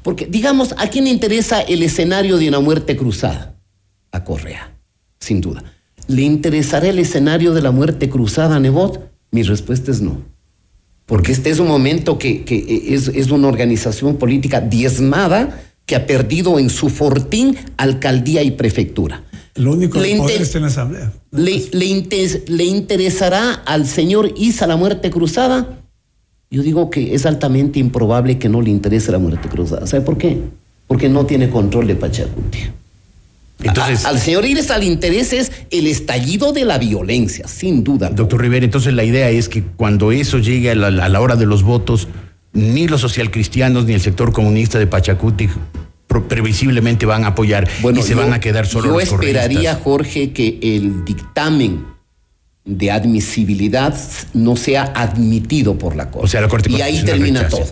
[0.02, 3.56] Porque, digamos, ¿a quién interesa el escenario de una muerte cruzada?
[4.10, 4.76] A Correa,
[5.20, 5.62] sin duda.
[6.08, 9.10] ¿Le interesará el escenario de la muerte cruzada a Nebot?
[9.30, 10.20] Mi respuesta es no.
[11.06, 16.06] Porque este es un momento que, que es, es una organización política diezmada que ha
[16.06, 19.22] perdido en su fortín alcaldía y prefectura.
[19.54, 21.12] Lo único poder está en la asamblea.
[21.30, 25.78] Le, le, inter, ¿Le interesará al señor Isa la muerte cruzada?
[26.50, 29.86] Yo digo que es altamente improbable que no le interese la muerte cruzada.
[29.86, 30.38] ¿Sabe por qué?
[30.86, 32.58] Porque no tiene control de Pachacuti.
[33.62, 38.10] Entonces, a, al señor Isa le interesa es el estallido de la violencia, sin duda.
[38.10, 41.36] Doctor Rivera, entonces la idea es que cuando eso llegue a la, a la hora
[41.36, 42.08] de los votos,
[42.52, 45.48] ni los socialcristianos ni el sector comunista de Pachacuti
[46.28, 49.74] previsiblemente van a apoyar bueno, y se yo, van a quedar solo yo los esperaría,
[49.76, 51.86] Jorge, que el dictamen
[52.64, 53.98] de admisibilidad
[54.34, 56.26] no sea admitido por la Corte.
[56.26, 57.64] O sea, la Corte y ahí termina todo.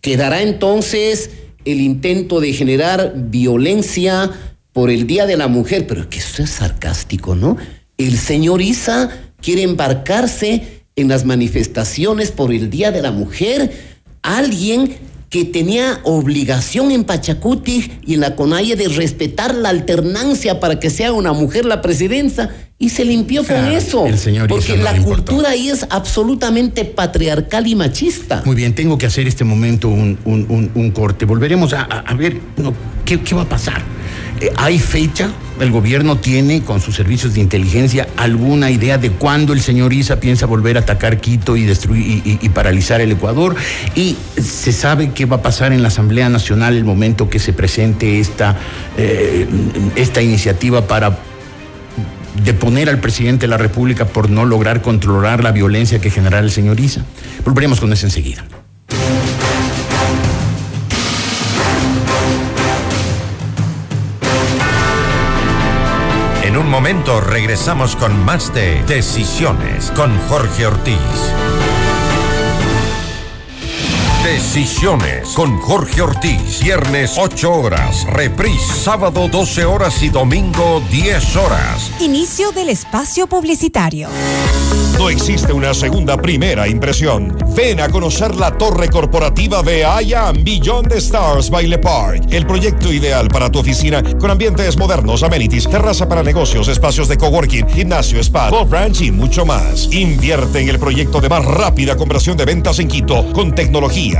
[0.00, 1.30] Quedará entonces
[1.64, 4.30] el intento de generar violencia
[4.72, 7.56] por el Día de la Mujer, pero es que eso es sarcástico, ¿no?
[7.96, 13.95] El señor Isa quiere embarcarse en las manifestaciones por el Día de la Mujer,
[14.26, 14.96] alguien
[15.30, 20.90] que tenía obligación en Pachacuti y en la CONAIE de respetar la alternancia para que
[20.90, 24.06] sea una mujer la presidencia y se limpió con eso.
[24.06, 28.42] El señor porque no la cultura ahí es absolutamente patriarcal y machista.
[28.44, 31.24] Muy bien, tengo que hacer este momento un, un, un, un corte.
[31.24, 32.38] Volveremos a, a, ver.
[32.58, 32.74] No
[33.06, 33.80] ¿Qué, qué va a pasar?
[34.40, 35.30] Eh, ¿Hay fecha?
[35.58, 40.20] ¿El gobierno tiene con sus servicios de inteligencia alguna idea de cuándo el señor Isa
[40.20, 43.56] piensa volver a atacar Quito y destruir y, y paralizar el Ecuador?
[43.94, 47.54] ¿Y se sabe qué va a pasar en la Asamblea Nacional el momento que se
[47.54, 48.58] presente esta,
[48.98, 49.46] eh,
[49.94, 51.16] esta iniciativa para
[52.44, 56.50] deponer al presidente de la República por no lograr controlar la violencia que generará el
[56.50, 57.04] señor Isa?
[57.44, 58.44] Volveremos con eso enseguida.
[66.42, 70.96] En un momento regresamos con más de Decisiones con Jorge Ortiz.
[74.26, 76.60] Decisiones con Jorge Ortiz.
[76.60, 78.04] Viernes 8 horas.
[78.10, 81.92] Reprise sábado 12 horas y domingo 10 horas.
[82.00, 84.08] Inicio del espacio publicitario.
[84.98, 87.36] No existe una segunda primera impresión.
[87.54, 92.24] Ven a conocer la torre corporativa de I Am Beyond the Stars by Le Park.
[92.30, 97.18] El proyecto ideal para tu oficina con ambientes modernos, amenities, terraza para negocios, espacios de
[97.18, 99.86] coworking, gimnasio, spa, golf ranch y mucho más.
[99.92, 103.54] Invierte en el proyecto de más rápida conversión de ventas en Quito con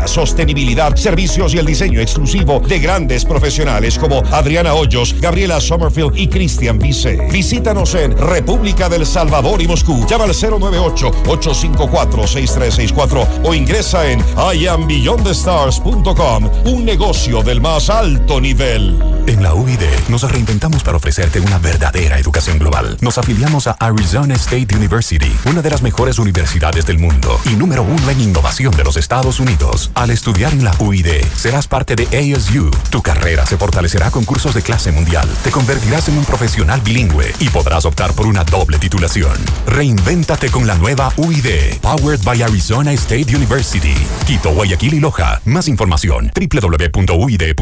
[0.06, 6.28] sostenibilidad, servicios y el diseño exclusivo de grandes profesionales como Adriana Hoyos, Gabriela Sommerfield y
[6.28, 7.18] Cristian Vice.
[7.32, 10.06] Visítanos en República del Salvador y Moscú.
[10.08, 18.96] Llama al 098-854-6364 o ingresa en iambeyondthestars.com, un negocio del más alto nivel.
[19.26, 22.98] En la UID nos reinventamos para ofrecerte una verdadera educación global.
[23.00, 27.82] Nos afiliamos a Arizona State University, una de las mejores universidades del mundo y número
[27.82, 29.85] uno en innovación de los Estados Unidos.
[29.94, 32.70] Al estudiar en la UID, serás parte de ASU.
[32.90, 35.28] Tu carrera se fortalecerá con cursos de clase mundial.
[35.42, 39.36] Te convertirás en un profesional bilingüe y podrás optar por una doble titulación.
[39.66, 43.94] Reinvéntate con la nueva UID, powered by Arizona State University.
[44.26, 45.40] Quito, Guayaquil y Loja.
[45.44, 47.56] Más información www.uid.edu.es.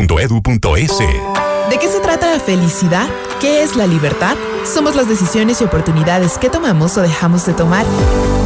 [1.70, 3.08] ¿De qué se trata la felicidad?
[3.40, 4.36] ¿Qué es la libertad?
[4.64, 7.86] Somos las decisiones y oportunidades que tomamos o dejamos de tomar.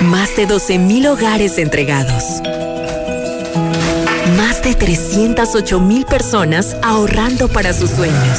[0.03, 2.43] Más de 12 mil hogares entregados.
[4.37, 8.39] Más de 308 mil personas ahorrando para sus sueños.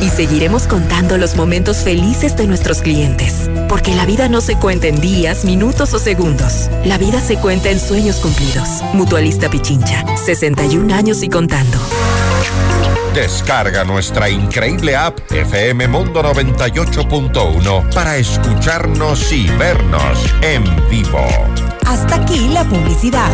[0.00, 3.50] Y seguiremos contando los momentos felices de nuestros clientes.
[3.68, 6.70] Porque la vida no se cuenta en días, minutos o segundos.
[6.84, 8.82] La vida se cuenta en sueños cumplidos.
[8.92, 11.78] Mutualista Pichincha, 61 años y contando.
[13.16, 21.26] Descarga nuestra increíble app FM Mundo 98.1 para escucharnos y vernos en vivo.
[21.86, 23.30] Hasta aquí la publicidad.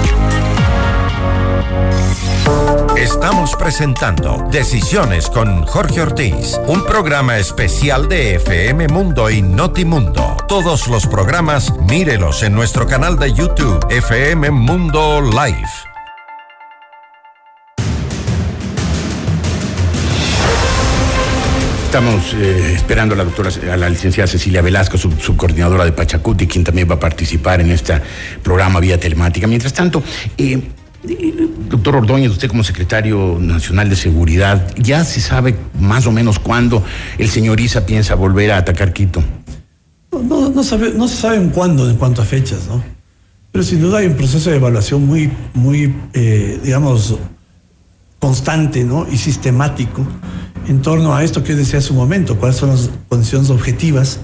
[2.96, 10.36] Estamos presentando Decisiones con Jorge Ortiz, un programa especial de FM Mundo y Notimundo.
[10.48, 15.68] Todos los programas, mírelos en nuestro canal de YouTube, FM Mundo Live.
[21.84, 26.46] Estamos eh, esperando a la doctora, a la licenciada Cecilia Velasco, su, subcoordinadora de Pachacuti,
[26.46, 28.00] quien también va a participar en este
[28.42, 29.46] programa vía telemática.
[29.46, 30.02] Mientras tanto,
[30.38, 30.62] eh,
[31.68, 36.84] doctor Ordóñez, usted como secretario nacional de seguridad, ¿ya se sabe más o menos cuándo
[37.18, 39.22] el señor Isa piensa volver a atacar Quito?
[40.12, 42.82] No, no, sabe, se sabe en cuándo, en cuanto a fechas, ¿no?
[43.50, 47.16] Pero sin duda hay un proceso de evaluación muy, muy eh, digamos,
[48.18, 49.06] constante, ¿no?
[49.10, 50.06] Y sistemático
[50.68, 54.20] en torno a esto que decía hace un momento, cuáles son las condiciones objetivas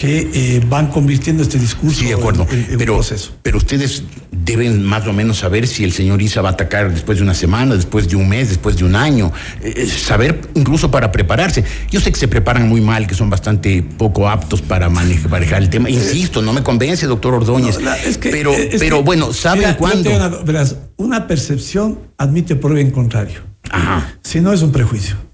[0.00, 2.46] que eh, van convirtiendo este discurso sí, de acuerdo.
[2.50, 3.32] en, en pero, un proceso.
[3.42, 7.18] Pero ustedes deben más o menos saber si el señor Isa va a atacar después
[7.18, 9.30] de una semana, después de un mes, después de un año.
[9.62, 11.64] Eh, saber incluso para prepararse.
[11.90, 15.60] Yo sé que se preparan muy mal, que son bastante poco aptos para manejar, manejar
[15.60, 15.90] el tema.
[15.90, 17.78] Insisto, no me convence, doctor Ordóñez.
[17.78, 20.16] No, la, es que, pero, es pero que, bueno, ¿saben mira, cuándo?
[20.16, 23.40] Una, verás, una percepción admite prueba en contrario.
[23.70, 24.14] Ajá.
[24.22, 25.29] Si no es un prejuicio.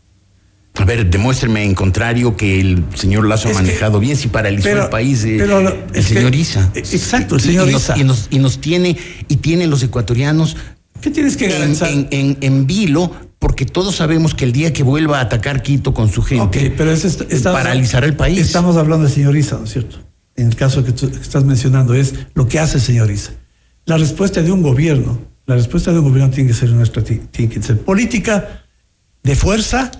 [0.87, 4.68] Ver, demuéstrenme en contrario que el señor Lazo Es ha que- manejado bien, si paralizó
[4.68, 6.70] pero- el país eh, pero lo- el señor que- Isa.
[6.74, 7.99] exacto, el Y- señor y Isa.
[7.99, 8.97] Y nos, y nos tiene,
[9.28, 10.57] y tienen los ecuatorianos
[11.01, 14.82] ¿Qué tienes que en, en, en, en vilo, porque todos sabemos que el día que
[14.82, 18.39] vuelva a atacar Quito con su gente, Ok, pero es, paralizará el país.
[18.41, 19.99] Estamos hablando del señor Isa, ¿no es cierto?
[20.37, 23.32] En el caso que tú que estás mencionando es lo que hace el señor Isa.
[23.84, 26.84] La respuesta de un gobierno, la respuesta de un gobierno tiene que ser una
[27.30, 28.64] tiene que ser política,
[29.22, 29.91] de fuerza,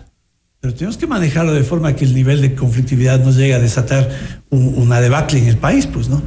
[0.67, 4.09] pero tenemos que manejarlo de forma que el nivel de conflictividad no llegue a desatar
[4.51, 6.21] un- una debacle en el país, pues, ¿no?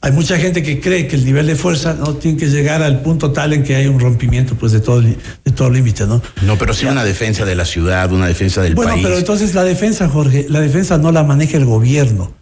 [0.00, 3.02] Hay mucha gente que cree que el nivel de fuerza no tiene que llegar al
[3.02, 5.16] punto tal en que hay un rompimiento pues de todo de
[5.54, 6.20] todo límite, ¿no?
[6.44, 9.04] No, pero sí una defensa de la ciudad, una defensa del Bueno, país.
[9.04, 12.34] pero entonces la defensa, Jorge, la defensa no la maneja el gobierno.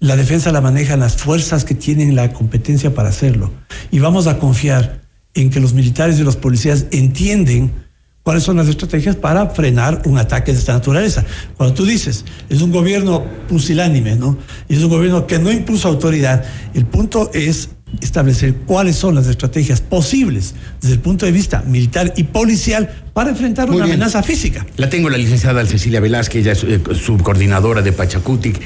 [0.00, 3.52] La defensa la manejan las fuerzas que tienen la competencia para hacerlo.
[3.90, 5.02] Y vamos a confiar
[5.34, 7.84] en que los militares y los policías entienden
[8.26, 11.24] cuáles son las estrategias para frenar un ataque de esta naturaleza.
[11.56, 14.36] Cuando tú dices, es un gobierno pusilánime, ¿no?
[14.68, 17.68] Y es un gobierno que no impuso autoridad, el punto es
[18.00, 23.30] establecer cuáles son las estrategias posibles desde el punto de vista militar y policial para
[23.30, 23.94] enfrentar Muy una bien.
[23.98, 24.66] amenaza física.
[24.76, 28.60] La tengo la licenciada Cecilia Velázquez, ella es eh, subcoordinadora de Pachacutic.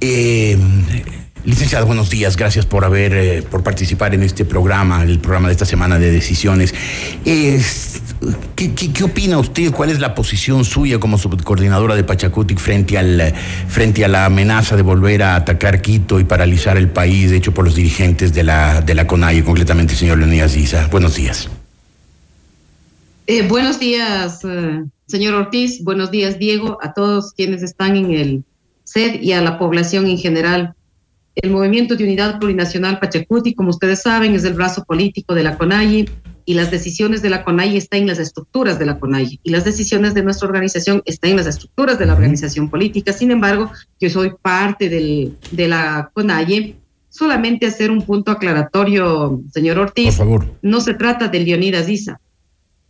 [0.00, 0.56] Eh,
[1.44, 5.52] licenciada, buenos días, gracias por haber, eh, por participar en este programa, el programa de
[5.52, 6.74] esta semana de decisiones.
[7.26, 8.00] Es-
[8.54, 9.70] ¿qué, qué, qué opina usted?
[9.72, 13.32] ¿Cuál es la posición suya como subcoordinadora de Pachacutic frente, al,
[13.68, 17.64] frente a la amenaza de volver a atacar Quito y paralizar el país hecho por
[17.64, 20.88] los dirigentes de la, de la CONAIE, concretamente el señor Leonidas Isa?
[20.88, 21.48] Buenos días.
[23.26, 25.82] Eh, buenos días, eh, señor Ortiz.
[25.84, 28.44] Buenos días, Diego, a todos quienes están en el
[28.84, 30.74] SED y a la población en general.
[31.34, 35.56] El Movimiento de Unidad Plurinacional Pachacuti, como ustedes saben, es el brazo político de la
[35.56, 36.06] CONAIE
[36.44, 39.64] y las decisiones de la CONAIE están en las estructuras de la CONAIE y las
[39.64, 43.12] decisiones de nuestra organización están en las estructuras de la organización política.
[43.12, 43.70] Sin embargo,
[44.00, 46.76] yo soy parte del, de la CONAIE.
[47.08, 50.16] Solamente hacer un punto aclaratorio, señor Ortiz.
[50.16, 50.58] Por favor.
[50.62, 52.20] No se trata del Leonidas Isa.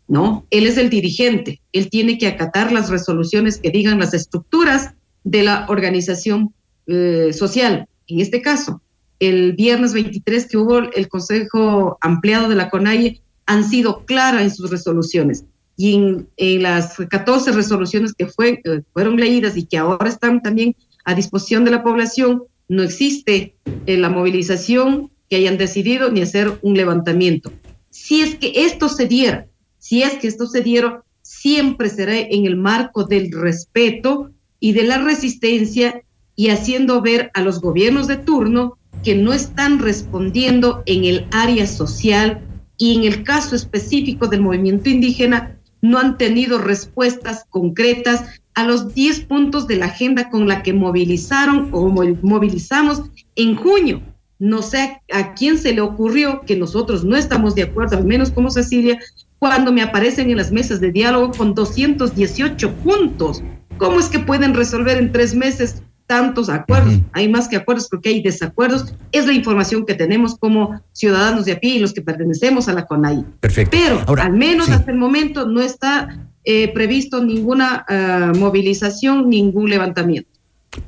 [0.09, 0.47] ¿no?
[0.51, 4.91] Él es el dirigente, él tiene que acatar las resoluciones que digan las estructuras
[5.25, 6.53] de la organización
[6.87, 7.87] eh, social.
[8.09, 8.83] En este caso,
[9.21, 14.51] el viernes 23 que hubo el Consejo Ampliado de la CONAIE han sido claras en
[14.51, 15.45] sus resoluciones.
[15.77, 20.43] Y en, en las 14 resoluciones que fue, eh, fueron leídas y que ahora están
[20.43, 23.55] también a disposición de la población, no existe
[23.87, 27.53] eh, la movilización que hayan decidido ni hacer un levantamiento.
[27.91, 29.47] Si es que esto se diera,
[29.79, 34.31] si es que esto se diera, siempre será en el marco del respeto
[34.61, 36.03] y de la resistencia
[36.37, 41.67] y haciendo ver a los gobiernos de turno que no están respondiendo en el área
[41.67, 42.43] social
[42.83, 48.25] y en el caso específico del movimiento indígena no han tenido respuestas concretas
[48.55, 53.03] a los 10 puntos de la agenda con la que movilizaron o mo- movilizamos
[53.37, 54.03] en junio.
[54.41, 58.33] No sé a quién se le ocurrió que nosotros no estamos de acuerdo, al menos
[58.33, 58.99] como Cecilia,
[59.39, 63.45] cuando me aparecen en las mesas de diálogo con 218 puntos.
[63.79, 66.99] ¿Cómo es que pueden resolver en tres meses tantos acuerdos?
[67.13, 68.95] Hay más que acuerdos porque hay desacuerdos.
[69.13, 72.75] Es la información que tenemos como ciudadanos de a pie y los que pertenecemos a
[72.75, 73.25] la CONAI.
[73.41, 73.79] Perfecto.
[73.81, 74.73] Pero Ahora, al menos sí.
[74.73, 80.29] hasta el momento no está eh, previsto ninguna ah, movilización, ningún levantamiento.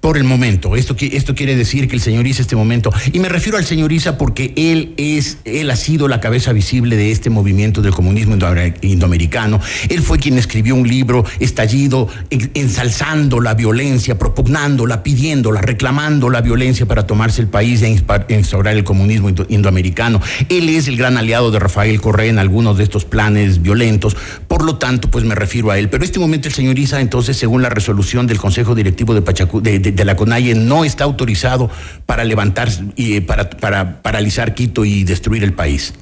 [0.00, 3.28] Por el momento, esto, esto quiere decir que el señor Isa este momento, y me
[3.28, 7.28] refiero al señor Isa porque él es, él ha sido la cabeza visible de este
[7.28, 8.46] movimiento del comunismo indo-
[8.80, 9.60] indoamericano.
[9.90, 16.40] Él fue quien escribió un libro estallido, en- ensalzando la violencia, propugnándola, pidiéndola, reclamando la
[16.40, 17.90] violencia para tomarse el país e
[18.30, 20.22] instaurar el comunismo indo- indoamericano.
[20.48, 24.16] Él es el gran aliado de Rafael Correa en algunos de estos planes violentos.
[24.48, 25.90] Por lo tanto, pues me refiero a él.
[25.90, 29.60] Pero este momento el señor Isa, entonces, según la resolución del Consejo Directivo de Pachacu,
[29.60, 31.70] de, de- la CONAIE, no está autorizado
[32.06, 35.94] para levantar y eh, para, para paralizar Quito y destruir el país.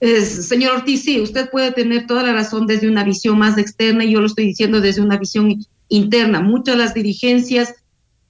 [0.00, 4.12] Señor Ortiz, sí, usted puede tener toda la razón desde una visión más externa y
[4.12, 6.40] yo lo estoy diciendo desde una visión interna.
[6.40, 7.74] Muchas de las dirigencias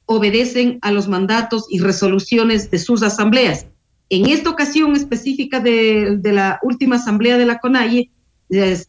[0.07, 3.66] obedecen a los mandatos y resoluciones de sus asambleas.
[4.11, 8.11] En esta ocasión específica de, de la última asamblea de la CONAIE,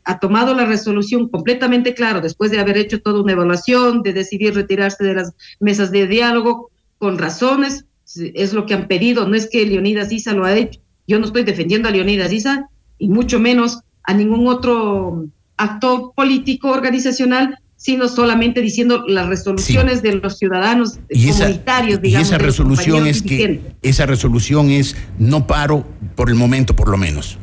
[0.03, 4.53] ha tomado la resolución completamente claro, después de haber hecho toda una evaluación, de decidir
[4.53, 7.85] retirarse de las mesas de diálogo, con razones,
[8.15, 11.25] es lo que han pedido, no es que Leonidas Isa lo ha hecho, yo no
[11.25, 15.25] estoy defendiendo a Leonidas Isa y mucho menos a ningún otro
[15.57, 22.27] actor político organizacional, sino solamente diciendo las resoluciones de los ciudadanos comunitarios, digamos.
[22.27, 25.85] Y esa resolución es que esa resolución es no paro
[26.15, 27.37] por el momento, por lo menos.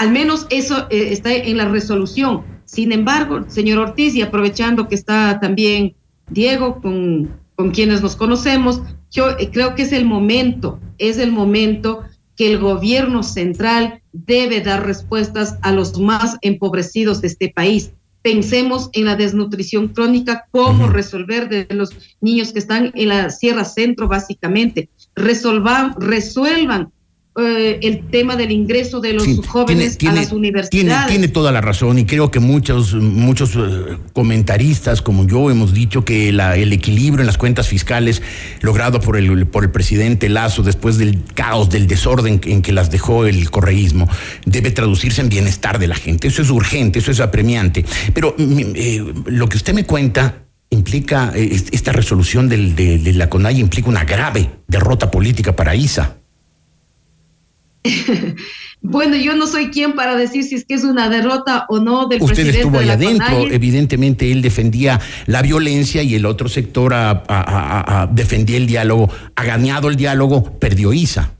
[0.00, 2.40] Al menos eso eh, está en la resolución.
[2.64, 5.94] Sin embargo, señor Ortiz, y aprovechando que está también
[6.30, 8.80] Diego con, con quienes nos conocemos,
[9.10, 12.02] yo eh, creo que es el momento, es el momento
[12.34, 17.92] que el gobierno central debe dar respuestas a los más empobrecidos de este país
[18.22, 21.90] pensemos en la desnutrición crónica, cómo resolver de los
[22.20, 24.90] niños que están en la Sierra Centro, básicamente.
[25.14, 26.92] Resolvan, resuelvan
[27.46, 31.08] eh, el tema del ingreso de los jóvenes a las universidades.
[31.08, 36.04] Tiene, toda la razón y creo que muchos, muchos eh, comentaristas como yo hemos dicho
[36.04, 38.22] que la, el equilibrio en las cuentas fiscales
[38.60, 42.90] logrado por el, por el presidente Lazo después del caos, del desorden en que las
[42.90, 44.08] dejó el correísmo,
[44.44, 46.28] debe traducirse en bienestar de la gente.
[46.28, 47.84] Eso es urgente, eso es apremiante.
[48.14, 53.28] Pero mm, eh, lo que usted me cuenta implica, esta resolución del, de, de la
[53.28, 56.19] CONAI implica una grave derrota política para ISA.
[58.82, 62.06] bueno, yo no soy quien para decir si es que es una derrota o no
[62.08, 66.94] del Usted presidente estuvo ahí adentro, evidentemente él defendía la violencia y el otro sector
[68.12, 69.08] defendía el diálogo.
[69.34, 71.32] Ha ganado el diálogo, perdió ISA.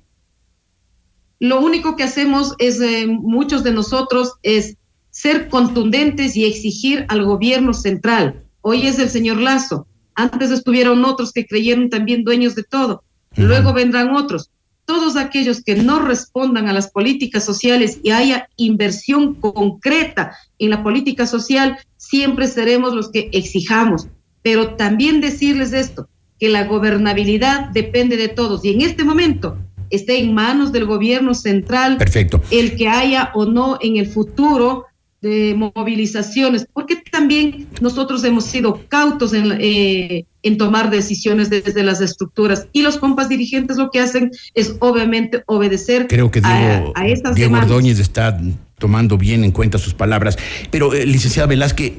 [1.41, 4.77] Lo único que hacemos es, eh, muchos de nosotros, es
[5.11, 8.45] ser contundentes y exigir al gobierno central.
[8.61, 9.87] Hoy es el señor Lazo.
[10.15, 13.03] Antes estuvieron otros que creyeron también dueños de todo.
[13.37, 14.51] Luego vendrán otros
[14.91, 20.83] todos aquellos que no respondan a las políticas sociales y haya inversión concreta en la
[20.83, 24.09] política social, siempre seremos los que exijamos.
[24.43, 26.09] Pero también decirles esto,
[26.41, 29.57] que la gobernabilidad depende de todos y en este momento
[29.91, 32.43] está en manos del gobierno central Perfecto.
[32.51, 34.87] el que haya o no en el futuro
[35.21, 42.01] de movilizaciones, porque también nosotros hemos sido cautos en, eh, en tomar decisiones desde las
[42.01, 47.01] estructuras y los compas dirigentes lo que hacen es obviamente obedecer Creo que Diego, a,
[47.01, 47.57] a estas Diego.
[47.57, 48.41] Ordóñez está
[48.81, 50.37] tomando bien en cuenta sus palabras,
[50.73, 51.93] pero eh, licenciada Velázquez,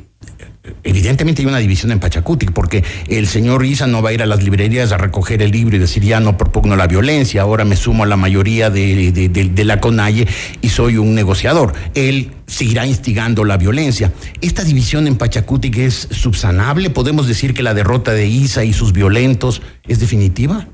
[0.83, 4.25] evidentemente hay una división en Pachacuti, porque el señor Isa no va a ir a
[4.25, 7.75] las librerías a recoger el libro y decir ya no propugno la violencia, ahora me
[7.75, 10.27] sumo a la mayoría de, la CONAIE
[10.61, 11.73] y soy un negociador.
[11.93, 14.11] Él seguirá instigando la violencia.
[14.41, 16.89] ¿Esta división en Pachacuti es subsanable?
[16.89, 20.67] ¿Podemos decir que la derrota de Isa y sus violentos es definitiva?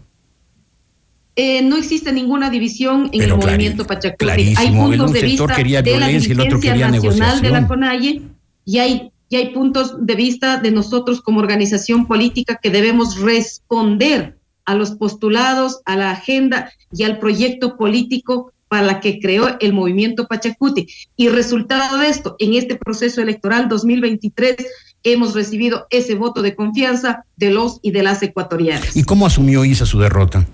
[1.40, 4.56] Eh, no existe ninguna división en Pero el clari- movimiento Pachacuti.
[4.58, 8.24] Hay puntos un de vista quería de la dirigencia nacional de la CONAIE
[8.66, 14.36] y hay, y hay puntos de vista de nosotros como organización política que debemos responder
[14.66, 19.74] a los postulados, a la agenda y al proyecto político para la que creó el
[19.74, 20.88] movimiento Pachacuti.
[21.16, 24.56] Y resultado de esto, en este proceso electoral 2023
[25.04, 28.98] hemos recibido ese voto de confianza de los y de las ecuatorianas.
[28.98, 30.48] ¿Y cómo asumió Isa su derrota?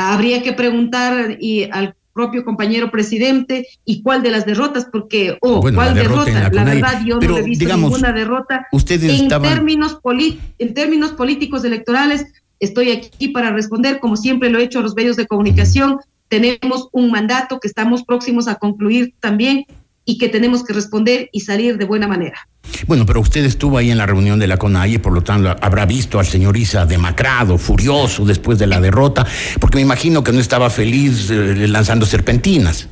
[0.00, 5.60] Habría que preguntar y al propio compañero presidente y cuál de las derrotas, porque, oh,
[5.60, 8.66] Bueno, cuál derrota la verdad yo Pero, no he visto digamos, ninguna derrota.
[8.72, 9.98] ustedes en estaban- términos
[10.58, 12.26] en términos políticos electorales,
[12.58, 15.98] estoy aquí para responder, como siempre lo he hecho a los medios de comunicación,
[16.28, 19.64] tenemos un mandato que estamos próximos a concluir también
[20.04, 22.48] y que tenemos que responder y salir de buena manera.
[22.86, 25.86] Bueno, pero usted estuvo ahí en la reunión de la CONAIE, por lo tanto habrá
[25.86, 29.26] visto al señor Isa demacrado, furioso después de la derrota,
[29.60, 32.88] porque me imagino que no estaba feliz eh, lanzando serpentinas.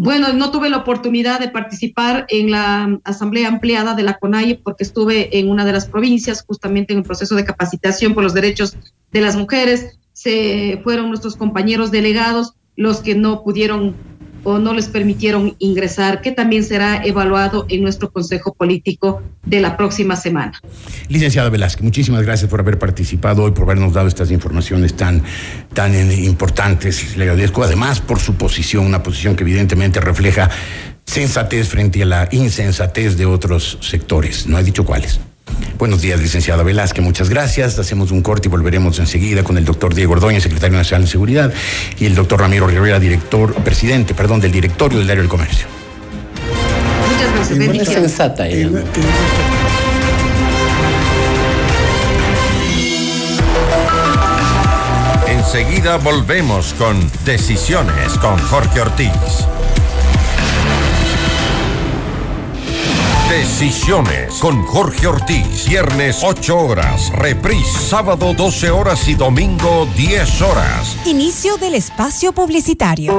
[0.00, 4.84] Bueno, no tuve la oportunidad de participar en la asamblea ampliada de la CONAIE porque
[4.84, 8.76] estuve en una de las provincias, justamente en el proceso de capacitación por los derechos
[9.10, 9.98] de las mujeres.
[10.12, 13.96] Se fueron nuestros compañeros delegados los que no pudieron
[14.44, 19.76] o no les permitieron ingresar, que también será evaluado en nuestro Consejo Político de la
[19.76, 20.60] próxima semana.
[21.08, 25.22] Licenciada Velázquez, muchísimas gracias por haber participado hoy, por habernos dado estas informaciones tan,
[25.74, 27.16] tan importantes.
[27.16, 30.50] Le agradezco además por su posición, una posición que evidentemente refleja
[31.04, 34.46] sensatez frente a la insensatez de otros sectores.
[34.46, 35.20] No he dicho cuáles.
[35.78, 37.78] Buenos días, licenciada Velázquez, muchas gracias.
[37.78, 41.52] Hacemos un corte y volveremos enseguida con el doctor Diego Ordóñez, secretario nacional de Seguridad,
[41.98, 45.66] y el doctor Ramiro Rivera, director, presidente, perdón, del directorio del Diario del Comercio.
[47.10, 47.58] Muchas gracias.
[47.58, 47.94] Bendiciones.
[47.94, 48.68] sensata ella.
[48.70, 48.78] ¿no?
[55.48, 59.08] Enseguida volvemos con Decisiones con Jorge Ortiz.
[63.28, 65.68] Decisiones con Jorge Ortiz.
[65.68, 67.12] Viernes 8 horas.
[67.12, 70.96] Reprise sábado 12 horas y domingo 10 horas.
[71.04, 73.12] Inicio del espacio publicitario.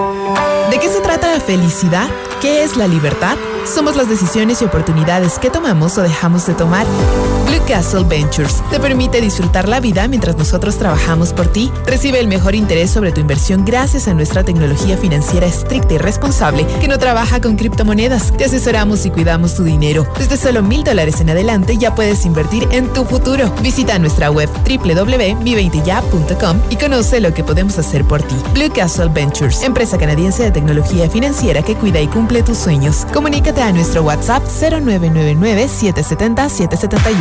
[0.72, 2.10] ¿De qué se trata la felicidad?
[2.42, 3.38] ¿Qué es la libertad?
[3.66, 6.88] Somos las decisiones y oportunidades que tomamos o dejamos de tomar.
[7.46, 11.72] Blue Castle Ventures te permite disfrutar la vida mientras nosotros trabajamos por ti.
[11.86, 16.66] Recibe el mejor interés sobre tu inversión gracias a nuestra tecnología financiera estricta y responsable
[16.80, 18.36] que no trabaja con criptomonedas.
[18.38, 19.99] Te asesoramos y cuidamos tu dinero.
[20.18, 23.54] Desde solo mil dólares en adelante ya puedes invertir en tu futuro.
[23.62, 28.36] Visita nuestra web www.mi20ya.com y conoce lo que podemos hacer por ti.
[28.54, 33.06] Blue Castle Ventures, empresa canadiense de tecnología financiera que cuida y cumple tus sueños.
[33.14, 37.16] Comunícate a nuestro WhatsApp 0999-770-771.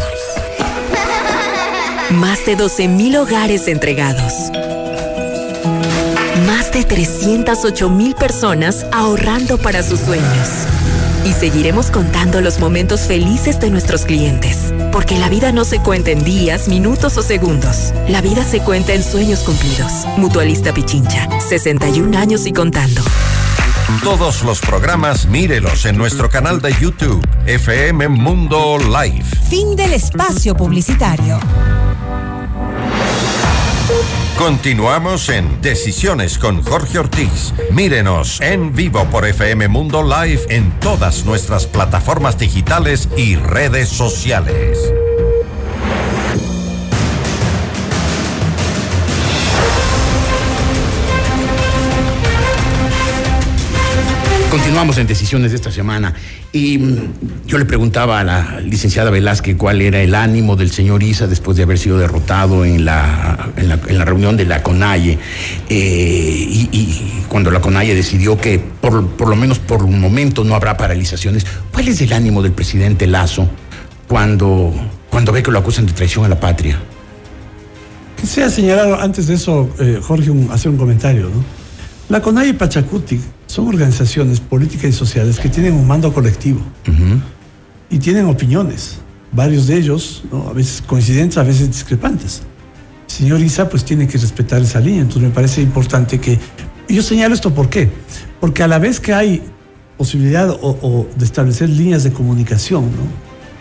[2.12, 4.34] Más de 12 mil hogares entregados.
[6.48, 10.50] Más de 308 mil personas ahorrando para sus sueños.
[11.26, 14.74] Y seguiremos contando los momentos felices de nuestros clientes.
[14.92, 17.94] Porque la vida no se cuenta en días, minutos o segundos.
[18.08, 19.92] La vida se cuenta en sueños cumplidos.
[20.18, 23.02] Mutualista Pichincha, 61 años y contando.
[24.04, 29.26] Todos los programas mírelos en nuestro canal de YouTube, FM Mundo Live.
[29.50, 31.40] Fin del espacio publicitario.
[34.38, 37.54] Continuamos en Decisiones con Jorge Ortiz.
[37.72, 44.78] Mírenos en vivo por FM Mundo Live en todas nuestras plataformas digitales y redes sociales.
[54.56, 56.14] Continuamos en decisiones de esta semana
[56.54, 61.04] y mm, yo le preguntaba a la licenciada Velázquez cuál era el ánimo del señor
[61.04, 64.64] Isa después de haber sido derrotado en la, en la, en la reunión de la
[64.64, 65.20] CONAIE
[65.68, 70.46] eh, y, y, cuando la CONAIE decidió que por, por lo menos por un momento
[70.46, 71.46] no habrá paralizaciones.
[71.74, 73.50] ¿Cuál es el ánimo del presidente Lazo
[74.08, 74.74] cuando,
[75.10, 76.80] cuando ve que lo acusan de traición a la patria?
[78.16, 81.44] Que sea señalado antes de eso, eh, Jorge, un, hacer un comentario, ¿no?
[82.08, 83.20] La CONAIE Pachacuti
[83.56, 87.22] son organizaciones políticas y sociales que tienen un mando colectivo uh -huh.
[87.90, 88.98] y tienen opiniones,
[89.32, 90.50] varios de ellos, ¿no?
[90.50, 92.42] a veces coincidentes, a veces discrepantes.
[93.08, 96.38] El señor Isa pues tiene que respetar esa línea, entonces me parece importante que...
[96.90, 97.90] Yo señalo esto ¿por qué?
[98.42, 99.42] Porque a la vez que hay
[99.98, 103.06] posibilidad o, o de establecer líneas de comunicación ¿no?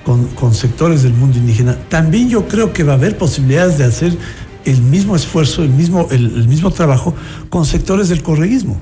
[0.04, 3.84] con, con sectores del mundo indígena, también yo creo que va a haber posibilidades de
[3.84, 4.12] hacer
[4.64, 7.14] el mismo esfuerzo, el mismo, el, el mismo trabajo
[7.48, 8.80] con sectores del correísmo.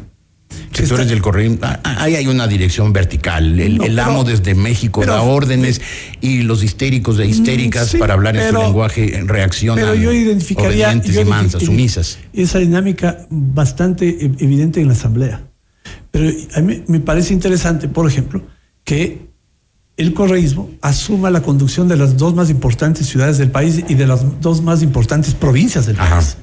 [0.73, 3.61] Sectores del correísmo, ahí hay una dirección vertical.
[3.61, 5.81] El, no, el pero, amo desde México pero, da órdenes
[6.21, 9.85] y los histéricos de histéricas sí, para hablar en su lenguaje reaccionan.
[9.85, 12.19] Pero yo identificaría, yo y mansas, sumisas.
[12.33, 15.43] Esa dinámica bastante evidente en la Asamblea.
[16.11, 18.43] Pero a mí me parece interesante, por ejemplo,
[18.85, 19.33] que
[19.97, 24.07] el correísmo asuma la conducción de las dos más importantes ciudades del país y de
[24.07, 26.17] las dos más importantes provincias del Ajá.
[26.17, 26.37] país.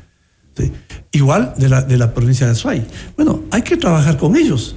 [0.57, 0.71] ¿Sí?
[1.11, 2.85] Igual de la, de la provincia de Azuay.
[3.15, 4.75] Bueno, hay que trabajar con ellos.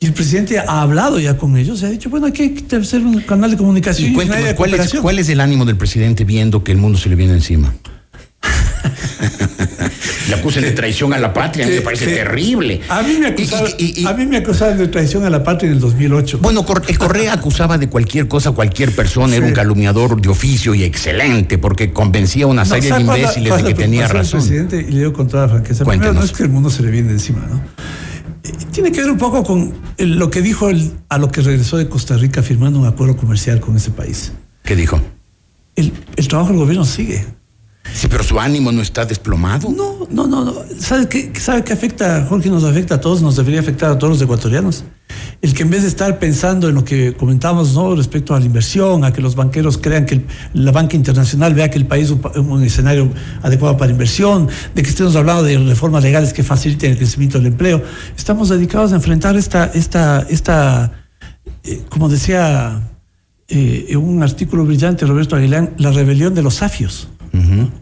[0.00, 3.00] Y el presidente ha hablado ya con ellos y ha dicho, bueno, hay que hacer
[3.00, 4.10] un canal de comunicación.
[4.10, 7.08] Y cuéntanos, ¿cuál, es, ¿cuál es el ánimo del presidente viendo que el mundo se
[7.08, 7.74] le viene encima?
[10.28, 12.80] le acusan de traición a la patria, me parece terrible.
[12.88, 15.42] A mí, me acusaron, y, y, y, a mí me acusaban de traición a la
[15.42, 16.38] patria en el 2008.
[16.40, 19.36] Bueno, el Correa acusaba de cualquier cosa a cualquier persona, sí.
[19.36, 23.56] era un calumniador de oficio y excelente, porque convencía a una serie no, de imbéciles
[23.56, 24.40] de que tenía razón.
[24.40, 26.10] presidente, y le digo con toda franqueza, Cuéntanos.
[26.10, 27.60] primero no es que el mundo se le viene encima, ¿no?
[28.44, 31.76] Eh, tiene que ver un poco con lo que dijo el, a lo que regresó
[31.76, 34.32] de Costa Rica firmando un acuerdo comercial con ese país.
[34.62, 35.00] ¿Qué dijo?
[35.76, 37.24] El, el trabajo del gobierno sigue.
[37.92, 39.70] Sí, pero su ánimo no está desplomado.
[39.70, 40.44] No, no, no.
[40.44, 40.54] no.
[40.78, 42.48] ¿Sabe qué, ¿Sabe qué afecta, Jorge?
[42.48, 44.84] Nos afecta a todos, nos debería afectar a todos los ecuatorianos.
[45.42, 47.94] el que en vez de estar pensando en lo que comentamos ¿no?
[47.94, 50.24] respecto a la inversión, a que los banqueros crean que
[50.54, 53.10] la banca internacional vea que el país es un, escenario
[53.42, 57.48] adecuado para inversión, de que estemos hablando de reformas legales que faciliten el crecimiento del
[57.48, 57.82] empleo,
[58.16, 60.92] estamos dedicados a enfrentar esta, esta, esta
[61.62, 62.82] eh, como decía
[63.48, 67.08] eh, un artículo brillante Roberto Aguilán, la rebelión de los safios.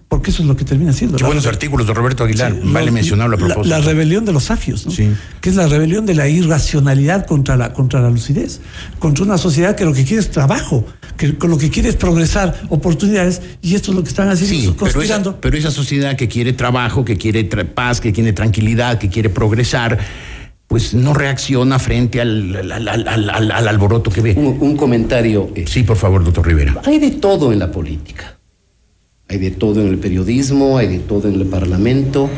[0.09, 1.17] Porque eso es lo que termina siendo.
[1.17, 2.53] Qué buenos artículos de Roberto Aguilar.
[2.53, 3.77] Sí, vale lo- mencionarlo a la- propósito.
[3.77, 4.93] La, rebelión de los safios, ¿no?
[5.41, 8.61] que es la rebelión de la irracionalidad contra la, contra la lucidez,
[8.99, 10.85] contra una sociedad que lo que quiere es trabajo,
[11.17, 14.55] que con lo que quiere es progresar, oportunidades, y esto es lo que están haciendo,
[14.73, 18.33] Sí, pero esa, pero esa sociedad que quiere trabajo, que quiere tra- paz, que quiere
[18.33, 19.99] tranquilidad, que quiere progresar,
[20.69, 24.35] pues no reacciona frente al, al- al- al- al- al alboroto que ve.
[24.37, 25.51] Un, un comentario.
[25.55, 26.81] eh, Sí, por favor, doctor Rivera.
[26.87, 28.39] Hay de todo en la política.
[29.33, 32.29] Hay de todo en el periodismo, hay de todo en el parlamento.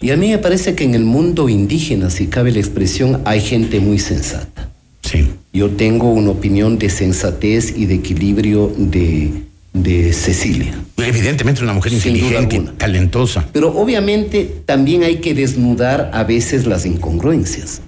[0.00, 3.40] Y a mí me parece que en el mundo indígena, si cabe la expresión, hay
[3.40, 4.70] gente muy sensata.
[5.02, 5.26] Sí.
[5.52, 9.32] Yo tengo una opinión de sensatez y de equilibrio de,
[9.72, 10.80] de Cecilia.
[10.98, 13.48] Evidentemente una mujer Sin inteligente, talentosa.
[13.52, 17.80] Pero obviamente también hay que desnudar a veces las incongruencias.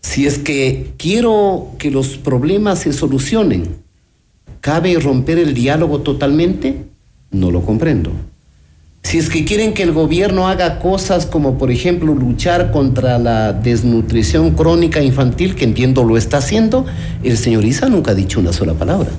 [0.00, 3.68] Si es que quiero que los problemas se solucionen,
[4.60, 6.95] ¿cabe romper el diálogo totalmente?
[7.30, 8.12] No lo comprendo.
[9.02, 13.52] Si es que quieren que el gobierno haga cosas como, por ejemplo, luchar contra la
[13.52, 16.84] desnutrición crónica infantil, que entiendo lo está haciendo,
[17.22, 19.10] el señor Isa nunca ha dicho una sola palabra.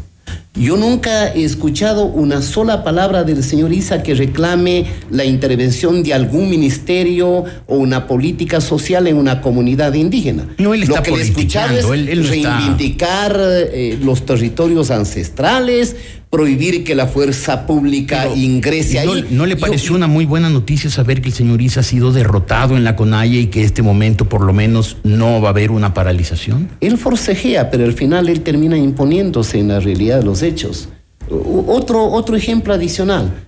[0.56, 6.16] Yo nunca he escuchado una sola palabra del señor Isa que reclame la intervención de
[6.16, 10.48] algún ministerio o una política social en una comunidad indígena.
[10.58, 13.38] No, él está Lo que le he escuchado es politicando, él- él no está- reivindicar
[13.40, 15.96] eh, los territorios ancestrales,
[16.30, 19.26] prohibir que la fuerza pública ingrese ¿No, ahí.
[19.32, 22.12] no le Yo- pareció una muy buena noticia saber que el señor Isa ha sido
[22.12, 25.72] derrotado en la CONAIE y que este momento por lo menos no va a haber
[25.72, 26.70] una paralización?
[26.82, 30.90] Él forcejea, pero al final él termina imponiéndose en la realidad de los hechos.
[31.30, 33.44] Otro, otro ejemplo adicional.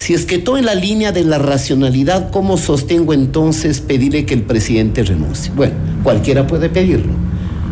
[0.00, 4.34] Si es que todo en la línea de la racionalidad, ¿cómo sostengo entonces pedirle que
[4.34, 5.52] el presidente renuncie?
[5.54, 7.12] Bueno, cualquiera puede pedirlo.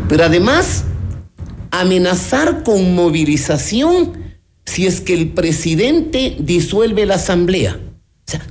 [0.08, 0.84] Pero además,
[1.70, 4.21] amenazar con movilización
[4.64, 7.78] si es que el presidente disuelve la asamblea.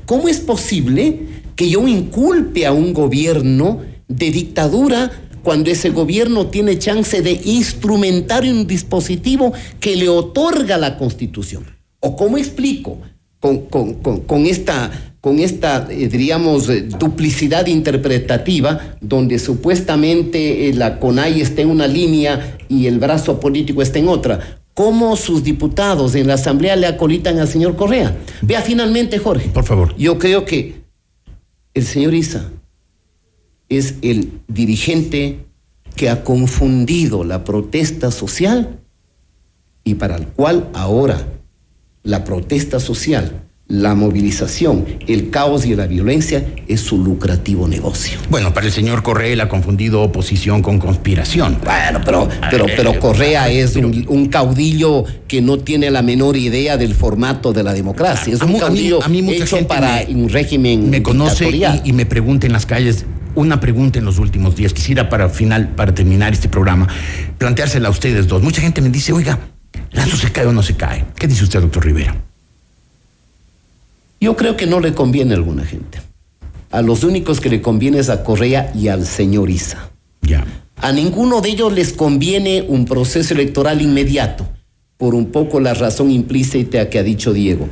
[0.05, 1.22] ¿cómo es posible
[1.55, 5.12] que yo inculpe a un gobierno de dictadura
[5.43, 11.66] cuando ese gobierno tiene chance de instrumentar un dispositivo que le otorga la constitución?
[11.99, 12.99] ¿O cómo explico
[13.39, 21.64] con esta, con esta eh, diríamos, eh, duplicidad interpretativa, donde supuestamente eh, la CONAI está
[21.64, 24.61] en una línea y el brazo político está en otra?
[24.74, 28.17] ¿Cómo sus diputados en la Asamblea le acolitan al señor Correa?
[28.41, 29.49] Vea finalmente, Jorge.
[29.49, 29.95] Por favor.
[29.97, 30.82] Yo creo que
[31.74, 32.51] el señor Isa
[33.67, 35.45] es el dirigente
[35.95, 38.80] que ha confundido la protesta social
[39.84, 41.28] y para el cual ahora
[42.03, 48.19] la protesta social, la movilización, el caos y la violencia es su lucrativo negocio.
[48.30, 51.57] Bueno, para el señor Correa él ha confundido oposición con conspiración.
[51.63, 56.76] Bueno, pero, pero, pero Correa es un, un caudillo que no tiene la menor idea
[56.76, 58.34] del formato de la democracia.
[58.34, 60.89] Es A un a mí- caudillo a mí mucha hecho gente para me- un régimen
[60.89, 61.49] me conoce
[61.86, 63.05] y me pregunta en las calles
[63.36, 64.74] una pregunta en los últimos días.
[64.74, 66.89] Quisiera para final, para terminar este programa,
[67.38, 68.43] planteársela a ustedes dos.
[68.43, 69.39] Mucha gente me dice, oiga,
[69.91, 71.05] ¿Lazo se cae o no se cae?
[71.17, 72.15] ¿Qué dice usted, doctor Rivera?
[74.22, 75.99] Yo creo que no le conviene a alguna gente.
[76.69, 79.89] A los únicos que le conviene es a Correa y al señor Isa.
[80.22, 80.45] Ya.
[80.78, 84.47] A ninguno de ellos les conviene un proceso electoral inmediato,
[84.97, 87.67] por un poco la razón implícita que ha dicho Diego.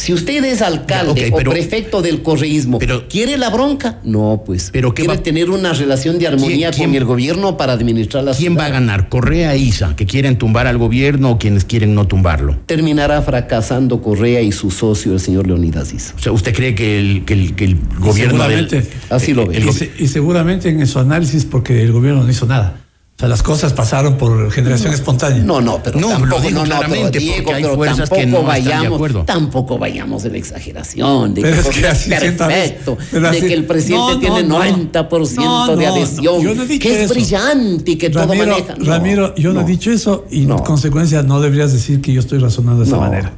[0.00, 2.78] Si usted es alcalde pero- o prefecto del correísmo,
[3.10, 3.98] ¿quiere la bronca?
[4.02, 4.70] No, pues.
[4.72, 7.74] Pero ¿qué quiere va- tener una relación de armonía ¿Quién- con quién- el gobierno para
[7.74, 8.62] administrar la ¿Quién ciudad.
[8.62, 9.08] va a ganar?
[9.10, 12.58] ¿Correa e Isa, que quieren tumbar al gobierno o quienes quieren no tumbarlo?
[12.64, 16.14] Terminará fracasando Correa y su socio, el señor Leonidas Isa.
[16.18, 19.46] O sea, ¿usted cree que el, que el, que el gobierno del- seguramente, Así lo
[19.46, 19.58] ve.
[19.60, 22.80] y, se- y seguramente en su análisis porque el gobierno no hizo nada.
[23.20, 25.42] O sea, las cosas pasaron por generación espontánea.
[25.42, 27.74] No, no, pero No, tampoco, lo digo no, no, pero claramente, Diego, porque hay pero
[27.74, 29.24] fuerzas que tampoco no de vayamos, acuerdo.
[29.26, 33.40] tampoco vayamos de la exageración, de Pero que es que es así perfecto, pero de
[33.40, 34.58] que el presidente No, no, tiene no.
[34.58, 37.12] 90% No, de no, adhesión, yo no he dicho que es eso.
[37.12, 38.74] brillante y que todo maneja.
[38.78, 42.20] No, Ramiro, yo no, he dicho eso y en consecuencia no deberías decir que yo
[42.20, 43.02] estoy razonando de esa No.
[43.02, 43.32] manera.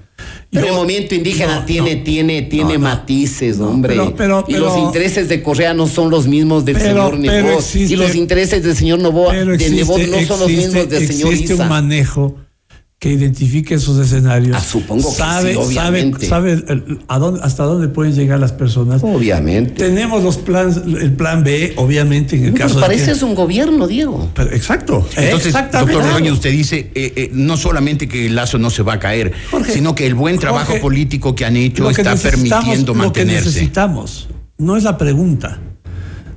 [0.52, 2.02] Pero el movimiento indígena no, tiene, no.
[2.04, 3.94] tiene, tiene matices, hombre.
[3.94, 7.58] pero- pero- y los intereses de Correa no son los mismos del Pero- señor Nebot.
[7.60, 10.66] existe- y los intereses del señor Novoa, Pero de existe, Nebot no son los existe-
[10.66, 11.62] mismos del señor existe Isa.
[11.62, 12.36] un manejo
[13.02, 14.56] que identifique esos escenarios.
[14.56, 16.24] Ah, supongo que sabe, sí, obviamente.
[16.28, 19.02] Sabe, sabe el- a dónde, hasta dónde pueden llegar las personas.
[19.02, 19.72] Obviamente.
[19.74, 23.22] Tenemos los planes, el plan B, obviamente, en el Pues caso de parece que- es
[23.24, 24.30] un gobierno, Diego.
[24.34, 25.04] Pero- exacto.
[25.16, 25.94] Entonces, exactamente.
[25.94, 28.98] doctor Ordóñez, usted dice, eh, eh, no solamente que el lazo no se va a
[29.00, 32.92] caer, Jorge, sino que el buen trabajo Jorge, político que han hecho que está permitiendo
[32.94, 33.46] Lo que mantenerse.
[33.46, 34.28] necesitamos
[34.58, 35.58] no es la pregunta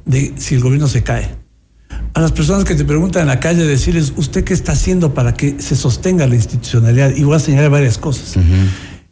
[0.05, 1.29] de si el gobierno se cae.
[2.15, 5.33] A las personas que te preguntan en la calle, decirles, ¿usted qué está haciendo para
[5.33, 7.13] que se sostenga la institucionalidad?
[7.15, 8.37] Y voy a señalar varias cosas.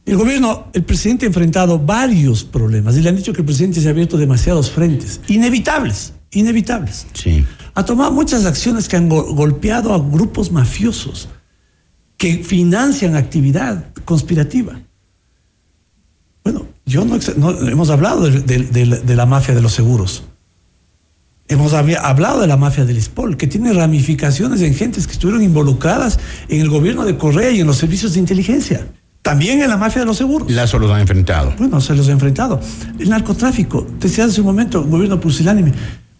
[0.05, 3.81] El gobierno, el presidente ha enfrentado varios problemas y le han dicho que el presidente
[3.81, 7.05] se ha abierto demasiados frentes, inevitables, inevitables.
[7.13, 7.45] Sí.
[7.73, 11.27] Ha tomado muchas acciones que han go- golpeado a grupos mafiosos
[12.17, 14.79] que financian actividad conspirativa.
[16.43, 17.17] Bueno, yo no,
[17.67, 20.23] hemos hablado de, de- de la- de la mafia de los seguros.
[21.49, 26.19] Hemos hablado de la mafia del ISPOL, que tiene ramificaciones en gentes que estuvieron involucradas
[26.47, 28.87] en el gobierno de Correa y en los servicios de inteligencia.
[29.21, 30.49] También en la mafia de los seguros.
[30.49, 31.53] Lazo los ha enfrentado.
[31.57, 32.59] Bueno, se los ha enfrentado.
[32.99, 35.71] El narcotráfico, te decía hace un momento, gobierno pusilánime.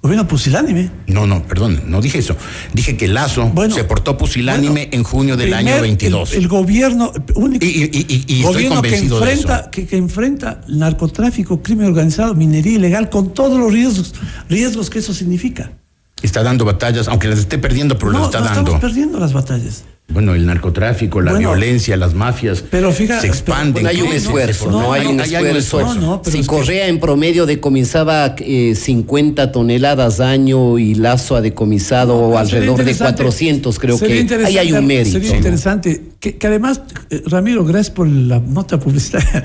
[0.04, 0.92] Gobierno pusilánime.
[1.08, 2.36] No, no, perdón, no dije eso.
[2.74, 6.34] Dije que Lazo Bueno, se portó pusilánime en junio del Primer, año 22.
[6.34, 7.66] El, el gobierno único.
[7.66, 9.72] Y- y- y- y estoy gobierno que de enfrenta, eso.
[9.72, 14.14] que, que enfrenta narcotráfico, crimen organizado, minería ilegal, con todos los riesgos,
[14.50, 15.72] riesgos que eso significa.
[16.22, 18.60] Está dando batallas, aunque las esté perdiendo, pero no, las está no dando.
[18.62, 19.86] estamos perdiendo las batallas.
[20.10, 23.84] Bueno, el narcotráfico, la Bueno, violencia, las mafias pero fíjate, se expanden.
[23.84, 24.82] Bueno, hay un esfuerzo, ¿no?
[24.82, 25.96] no, hay un no, hay esfuerzo.
[25.96, 31.38] No, no, pero si que- Correa en promedio decomisaba eh, 50 toneladas año y Lazo
[31.38, 35.12] ha decomisado alrededor de interesante- 400, creo que ahí hay un mérito.
[35.14, 35.38] Sería ¿no?
[35.38, 36.04] interesante.
[36.20, 39.44] Que, que además, eh, Ramiro, gracias por la nota publicitaria.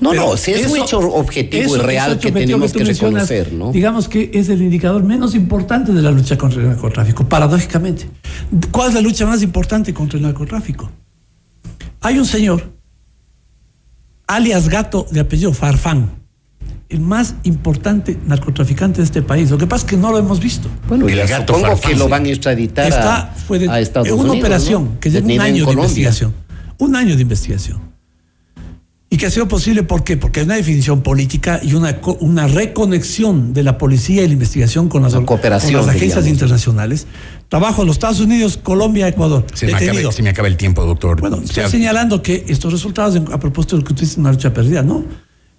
[0.00, 3.52] No, Pero no, sí es un hecho objetivo y real que tenemos que mencionas, reconocer,
[3.52, 3.70] ¿no?
[3.72, 8.06] Digamos que es el indicador menos importante de la lucha contra el narcotráfico, paradójicamente.
[8.70, 10.90] ¿Cuál es la lucha más importante contra el narcotráfico?
[12.00, 12.72] Hay un señor,
[14.26, 16.10] alias Gato de apellido Farfán,
[16.88, 19.50] el más importante narcotraficante de este país.
[19.50, 20.68] Lo que pasa es que no lo hemos visto.
[20.88, 24.14] Bueno, gato supongo farfán, que lo van a extraditar Está, fue de- a Estados en
[24.14, 24.38] una Unidos.
[24.38, 25.00] operación ¿no?
[25.00, 26.34] que lleva un año de investigación.
[26.78, 27.89] Un año de investigación.
[29.12, 30.16] Y que ha sido posible, ¿por qué?
[30.16, 34.34] Porque hay una definición política y una, co- una reconexión de la policía y la
[34.34, 37.08] investigación con las, cooperación, con las agencias internacionales.
[37.48, 39.44] Trabajo en los Estados Unidos, Colombia, Ecuador.
[39.52, 41.20] Se me, acaba, se me acaba el tiempo, doctor.
[41.20, 44.16] Bueno, O estoy sea, señalando que estos resultados, a propósito de lo que tú dices,
[44.16, 45.04] una lucha perdida, ¿no?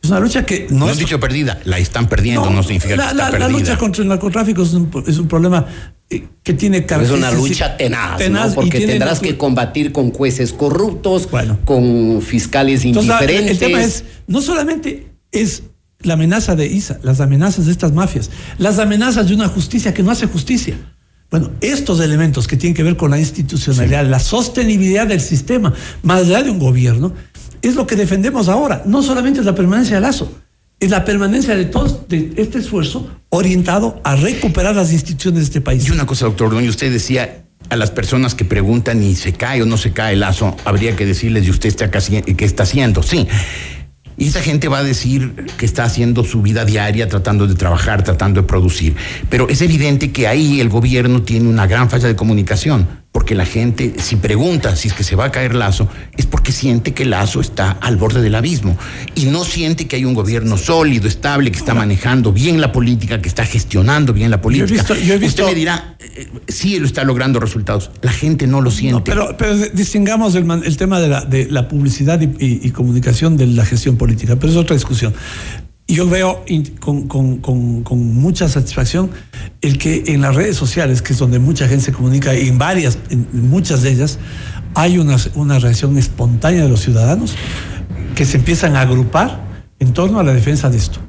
[0.04, 2.95] Es una lucha que no, no es han dicho perdida, la están perdiendo, no, significa
[2.95, 3.49] la, que está la- la perdida.
[3.60, 5.66] lucha contra el narcotráfico es un, es un problema
[6.10, 8.56] eh, que tiene Es una lucha tenaz, tenaz ¿no?
[8.56, 11.60] Porque tiene tendrás que combatir con jueces corruptos, Bueno.
[11.66, 13.52] con fiscales Entonces, indiferentes.
[13.52, 15.64] el tema es, no solamente es
[15.99, 20.02] la amenaza de ISA, las amenazas de estas mafias, las amenazas de una justicia que
[20.02, 20.76] no hace justicia.
[21.30, 25.74] Bueno, estos elementos que tienen que ver con la institucionalidad, la sostenibilidad del sistema,
[26.04, 27.14] más allá de un gobierno,
[27.62, 28.84] es lo que defendemos ahora.
[28.86, 30.32] No solamente es la permanencia de Lazo,
[30.80, 35.62] es la permanencia de todo de este esfuerzo orientado a recuperar las instituciones de este
[35.62, 35.88] país.
[35.88, 39.62] Y una cosa, doctor Ordóñez, usted decía a las personas que preguntan y se cae
[39.62, 43.03] o no se cae el lazo, habría que decirles, ¿y usted está qué está haciendo?
[43.03, 43.28] Sí.
[44.18, 48.03] Y esa gente va a decir que está haciendo su vida diaria, tratando de trabajar,
[48.03, 48.95] tratando de producir.
[49.30, 53.45] Pero es evidente que ahí el gobierno tiene una gran falla de comunicación, porque la
[53.45, 57.03] gente, si pregunta si es que se va a caer Lazo, es porque siente que
[57.03, 58.78] Lazo está al borde del abismo
[59.16, 63.22] y no siente que hay un gobierno sólido, estable, que está manejando bien la política,
[63.22, 64.72] que está gestionando bien la política.
[64.72, 67.91] visto- yo he visto- Usted me dirá, eh, sí, lo está logrando resultados.
[68.01, 68.93] La gente no lo siente.
[68.93, 73.36] No, pero, pero distingamos el, tema de la, de la publicidad y, y- y comunicación
[73.36, 75.14] de la gestión política, pero es otra discusión.
[75.94, 76.44] Yo veo
[76.80, 79.12] con, con- con- con mucha satisfacción
[79.62, 82.58] el que en las redes sociales, que es donde mucha gente se comunica, y en
[82.58, 84.18] varias, en muchas de ellas,
[84.74, 87.36] hay una, una reacción espontánea de los ciudadanos
[88.16, 89.42] que se empiezan a agrupar
[89.80, 91.00] en torno a la defensa de esto.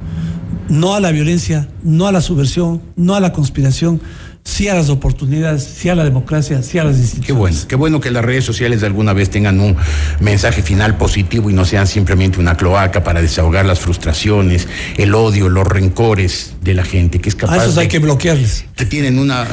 [0.68, 4.00] No a la violencia, no a la subversión, no a la conspiración,
[4.44, 7.26] sí a las oportunidades, sí a la democracia, sí a las instituciones.
[7.26, 9.76] Qué bueno, qué bueno que las redes sociales de alguna vez tengan un
[10.20, 14.66] mensaje final positivo y no sean simplemente una cloaca para desahogar las frustraciones,
[14.98, 17.98] el odio, los rencores de la gente, que es capaz A esos hay de- que
[18.00, 18.64] bloquearles.
[18.76, 19.46] que tienen una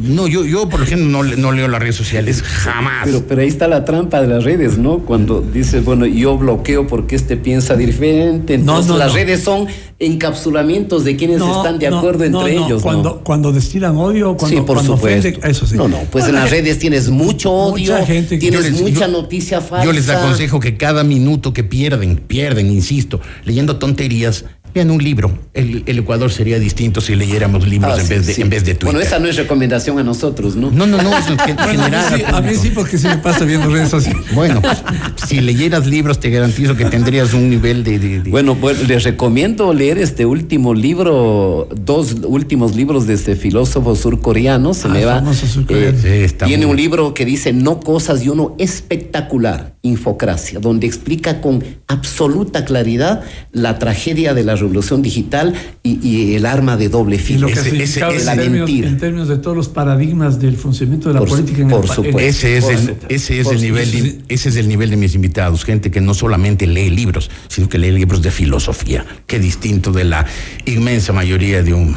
[0.00, 3.40] no yo yo por ejemplo no, le- no leo las redes sociales jamás Pero, pero
[3.42, 4.98] ahí está la trampa de las redes, ¿no?
[5.00, 8.54] Cuando dices, bueno, yo bloqueo porque este piensa diferente.
[8.54, 9.14] Entonces, no, las no.
[9.14, 9.66] redes son
[9.98, 13.16] encapsulamientos de quienes No, están de acuerdo no, entre no, ellos, Cuando, ¿no?
[13.20, 15.28] cuando destilan odio, cuando, sí, por cuando supuesto.
[15.28, 15.76] ofenden, eso sí.
[15.76, 18.80] No, no, pues en las redes tienes mucho odio, Mucha gente que- tienes Yo les-
[18.80, 19.84] mucha yo- noticia falsa.
[19.84, 24.44] yo les aconsejo que cada minuto que pierden pierden insisto leyendo tonterías
[24.74, 25.30] Vean un libro.
[25.54, 28.42] El, el Ecuador sería distinto si leyéramos libros Ah, en, sí, vez de, sí.
[28.42, 28.86] en vez de Twitter.
[28.86, 30.70] Bueno, esa no es recomendación a nosotros, ¿no?
[30.72, 32.12] No, no, no, es gen- Bueno, a mí general.
[32.16, 34.24] sí, a mí sí, porque sí me pasa viendo redes sociales.
[34.34, 34.82] Bueno, pues,
[35.28, 38.00] si leyeras libros, te garantizo que tendrías un nivel de.
[38.00, 43.36] de- de- Bueno, pues les recomiendo leer este último libro, dos últimos libros de este
[43.36, 44.74] filósofo surcoreano.
[44.74, 45.34] Se Ah, me va.
[45.34, 45.96] surcoreano.
[45.98, 50.58] eh, Sí, está tiene muy- un libro que dice No cosas y uno espectacular, Infocracia,
[50.58, 53.22] donde explica con absoluta claridad
[53.52, 57.46] la tragedia de la revolución digital y, y el arma de doble filo.
[57.48, 58.88] Ese- significaba ese- en, la términos, mentira.
[58.88, 61.90] en términos de todos los paradigmas del funcionamiento de la Por política en por el
[61.90, 62.18] supuesto.
[62.18, 64.96] en- Ese es, por el, ese, es el nivel de, ese es el nivel de
[64.96, 69.38] mis invitados, gente que no solamente lee libros, sino que lee libros de filosofía, que
[69.38, 70.26] distinto de la
[70.66, 71.96] inmensa mayoría de un,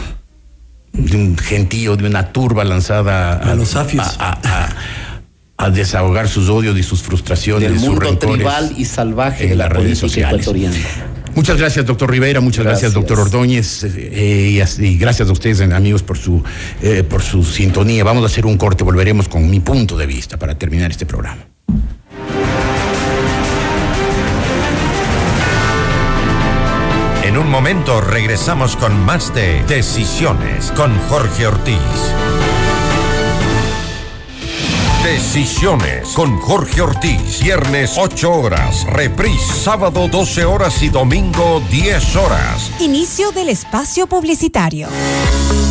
[0.94, 4.06] de un gentío, de una turba lanzada A los safios.
[4.20, 4.76] a, a- a-
[5.60, 9.44] a desahogar sus odios y sus frustraciones, del y sus mundo rencores tribal y salvaje
[9.46, 10.42] en de la las redes política sociales.
[10.48, 10.76] ecuatoriana.
[11.38, 12.42] Muchas gracias, doctor Rivera.
[12.42, 12.94] Muchas gracias, Gracias.
[12.96, 13.84] doctor Ordóñez.
[13.84, 16.44] eh, y, as- y gracias a ustedes, amigos, por su,
[16.82, 18.04] eh, por su sintonía.
[18.04, 18.84] Vamos a hacer un corte.
[18.84, 21.46] Volveremos con mi punto de vista para terminar este programa.
[27.24, 31.76] En un momento regresamos con más de Decisiones con Jorge Ortiz.
[35.08, 37.42] Decisiones con Jorge Ortiz.
[37.42, 38.86] Viernes 8 horas.
[38.88, 42.70] Reprise sábado 12 horas y domingo 10 horas.
[42.82, 44.90] Inicio del espacio publicitario.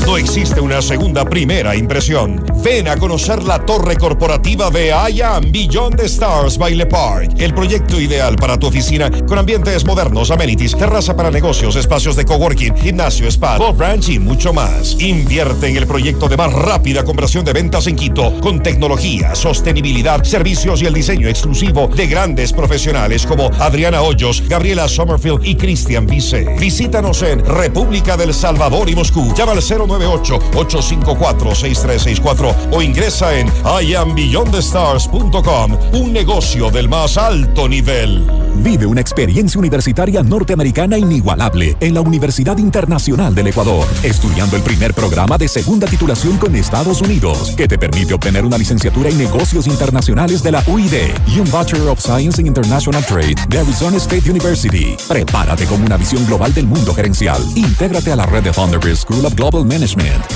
[0.07, 2.41] No existe una segunda primera impresión.
[2.63, 7.33] Ven a conocer la torre corporativa de IAM Beyond the Stars by Le Park.
[7.39, 12.25] El proyecto ideal para tu oficina con ambientes modernos, amenities, terraza para negocios, espacios de
[12.25, 14.97] coworking, gimnasio, spa, golf ranch y mucho más.
[15.01, 20.23] Invierte en el proyecto de más rápida conversión de ventas en Quito con tecnología, sostenibilidad,
[20.23, 26.07] servicios y el diseño exclusivo de grandes profesionales como Adriana Hoyos, Gabriela Sommerfield y Cristian
[26.07, 26.45] Vice.
[26.61, 29.35] Visítanos en República del Salvador y Moscú.
[29.35, 29.63] Llama al
[29.99, 33.49] 098-854-6364 o ingresa en
[33.83, 35.77] iambeyondthestars.com.
[35.93, 38.25] Un negocio del más alto nivel.
[38.63, 44.95] Vive una experiencia universitaria norteamericana inigualable en la Universidad Internacional del Ecuador, estudiando el primer
[44.95, 49.67] programa de segunda titulación con Estados Unidos, que te permite obtener una licenciatura en negocios
[49.67, 50.95] internacionales de la UID
[51.29, 54.97] y un Bachelor of Science in International Trade de Arizona State University.
[55.07, 57.41] Prepárate con una visión global del mundo gerencial.
[57.55, 59.86] Intégrate a la red de Thunderbird School of Global Management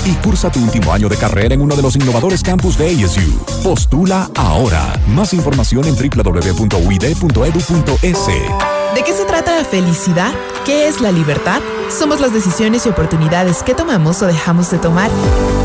[0.05, 3.37] y cursa tu último año de carrera en uno de los innovadores campus de ASU.
[3.63, 4.97] Postula ahora.
[5.07, 7.21] Más información en www.uid.edu.es.
[8.95, 10.31] ¿De qué se trata la felicidad?
[10.65, 11.61] ¿Qué es la libertad?
[11.89, 15.09] Somos las decisiones y oportunidades que tomamos o dejamos de tomar.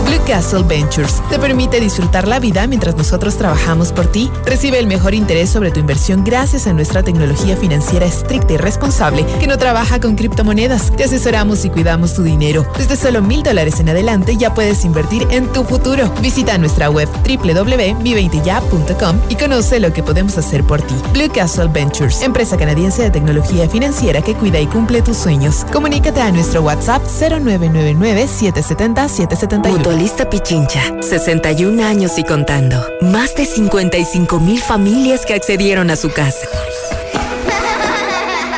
[0.06, 4.30] Blue Castle Ventures te permite disfrutar la vida mientras nosotros trabajamos por ti.
[4.44, 9.26] Recibe el mejor interés sobre tu inversión gracias a nuestra tecnología financiera estricta y responsable
[9.38, 10.94] que no trabaja con criptomonedas.
[10.96, 12.66] Te asesoramos y cuidamos tu dinero.
[12.76, 16.12] Desde solo mil dólares en adelante ya puedes invertir en tu futuro.
[16.20, 20.94] Visita nuestra web www.mi20ya.com y conoce lo que podemos hacer por ti.
[21.12, 25.64] Blue Castle Ventures, empresa canadiense de tecnología financiera que cuida y cumple tus sueños.
[25.72, 29.68] Comunícate a nuestro WhatsApp 0999-770-771.
[29.68, 32.84] Mutualista Pichincha, 61 años y contando.
[33.00, 36.46] Más de 55 mil familias que accedieron a su casa.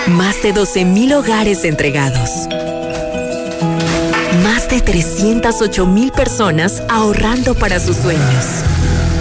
[0.09, 2.49] Más de 12 mil hogares entregados.
[4.69, 8.45] Más de 308 mil personas ahorrando para sus sueños.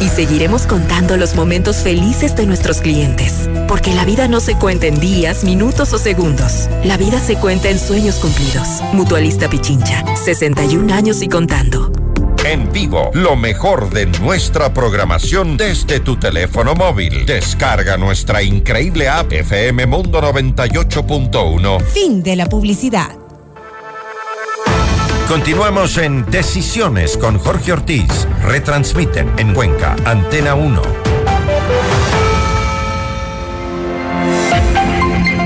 [0.01, 3.49] Y seguiremos contando los momentos felices de nuestros clientes.
[3.65, 6.67] Porque la vida no se cuenta en días, minutos o segundos.
[6.83, 8.81] La vida se cuenta en sueños cumplidos.
[8.91, 11.93] Mutualista Pichincha, 61 años y contando.
[12.43, 17.25] En vivo, lo mejor de nuestra programación desde tu teléfono móvil.
[17.25, 21.81] Descarga nuestra increíble app FM Mundo 98.1.
[21.83, 23.26] Fin de la publicidad.
[25.27, 28.07] Continuamos en Decisiones con Jorge Ortiz.
[28.43, 30.81] Retransmiten en Cuenca, Antena 1.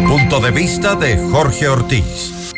[0.07, 2.53] Punto de vista de Jorge Ortiz.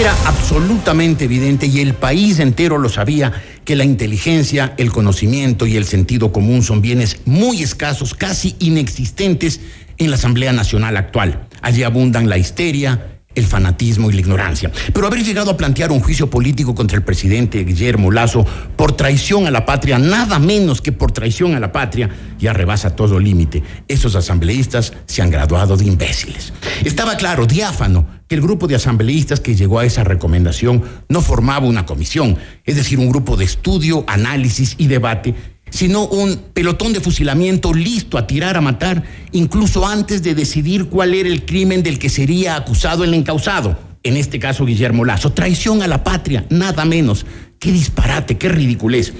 [0.00, 3.34] Era absolutamente evidente y el país entero lo sabía
[3.66, 9.60] que la inteligencia, el conocimiento y el sentido común son bienes muy escasos, casi inexistentes
[9.98, 11.46] en la Asamblea Nacional actual.
[11.60, 14.72] Allí abundan la histeria, el fanatismo y la ignorancia.
[14.92, 18.44] Pero haber llegado a plantear un juicio político contra el presidente Guillermo Lazo
[18.76, 22.08] por traición a la patria, nada menos que por traición a la patria,
[22.38, 23.62] ya rebasa todo límite.
[23.86, 26.52] Esos asambleístas se han graduado de imbéciles.
[26.84, 31.66] Estaba claro, diáfano, que el grupo de asambleístas que llegó a esa recomendación no formaba
[31.66, 35.34] una comisión, es decir, un grupo de estudio, análisis y debate
[35.70, 39.02] sino un pelotón de fusilamiento listo a tirar a matar,
[39.32, 44.16] incluso antes de decidir cuál era el crimen del que sería acusado el encausado, en
[44.16, 45.32] este caso Guillermo Lazo.
[45.32, 47.24] Traición a la patria, nada menos.
[47.60, 49.12] Qué disparate, qué ridiculez.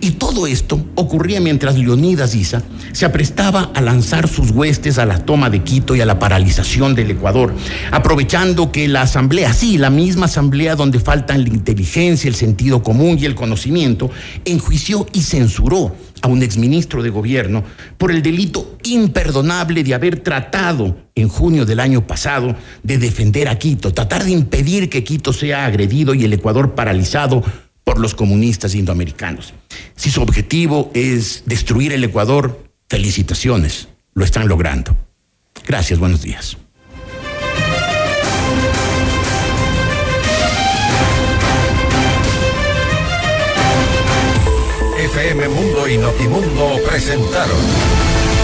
[0.00, 5.24] Y todo esto ocurría mientras Leonidas Issa se aprestaba a lanzar sus huestes a la
[5.24, 7.52] toma de Quito y a la paralización del Ecuador,
[7.90, 13.18] aprovechando que la asamblea, sí, la misma asamblea donde faltan la inteligencia, el sentido común
[13.20, 14.12] y el conocimiento,
[14.44, 17.64] enjuició y censuró a un exministro de gobierno
[17.96, 23.58] por el delito imperdonable de haber tratado en junio del año pasado de defender a
[23.58, 27.42] Quito, tratar de impedir que Quito sea agredido y el Ecuador paralizado
[27.88, 29.54] por los comunistas indoamericanos.
[29.96, 34.94] Si su objetivo es destruir el Ecuador, felicitaciones, lo están logrando.
[35.66, 36.58] Gracias, buenos días.
[44.98, 47.56] FM Mundo y Notimundo presentaron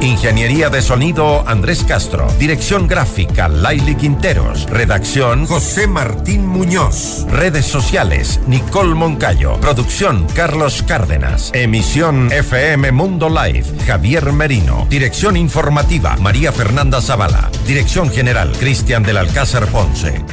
[0.00, 2.28] Ingeniería de sonido Andrés Castro.
[2.38, 4.70] Dirección gráfica Laili Quinteros.
[4.70, 7.26] Redacción José Martín Muñoz.
[7.28, 9.60] Redes sociales Nicole Moncayo.
[9.60, 11.50] Producción Carlos Cárdenas.
[11.52, 14.86] Emisión FM Mundo Live Javier Merino.
[14.88, 17.50] Dirección informativa María Fernanda Zavala.
[17.66, 20.24] Dirección general Cristian del Alcázar Ponce.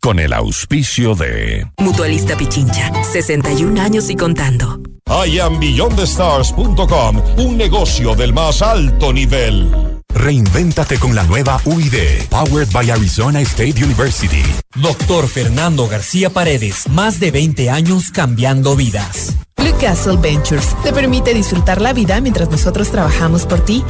[0.00, 4.80] Con el auspicio de Mutualista Pichincha, 61 años y contando.
[5.06, 10.00] IamBeyondTheStars.com, un negocio del más alto nivel.
[10.14, 14.42] Reinvéntate con la nueva UID, powered by Arizona State University.
[14.76, 19.34] Doctor Fernando García Paredes, más de 20 años cambiando vidas.
[19.56, 23.84] Blue Castle Ventures te permite disfrutar la vida mientras nosotros trabajamos por ti.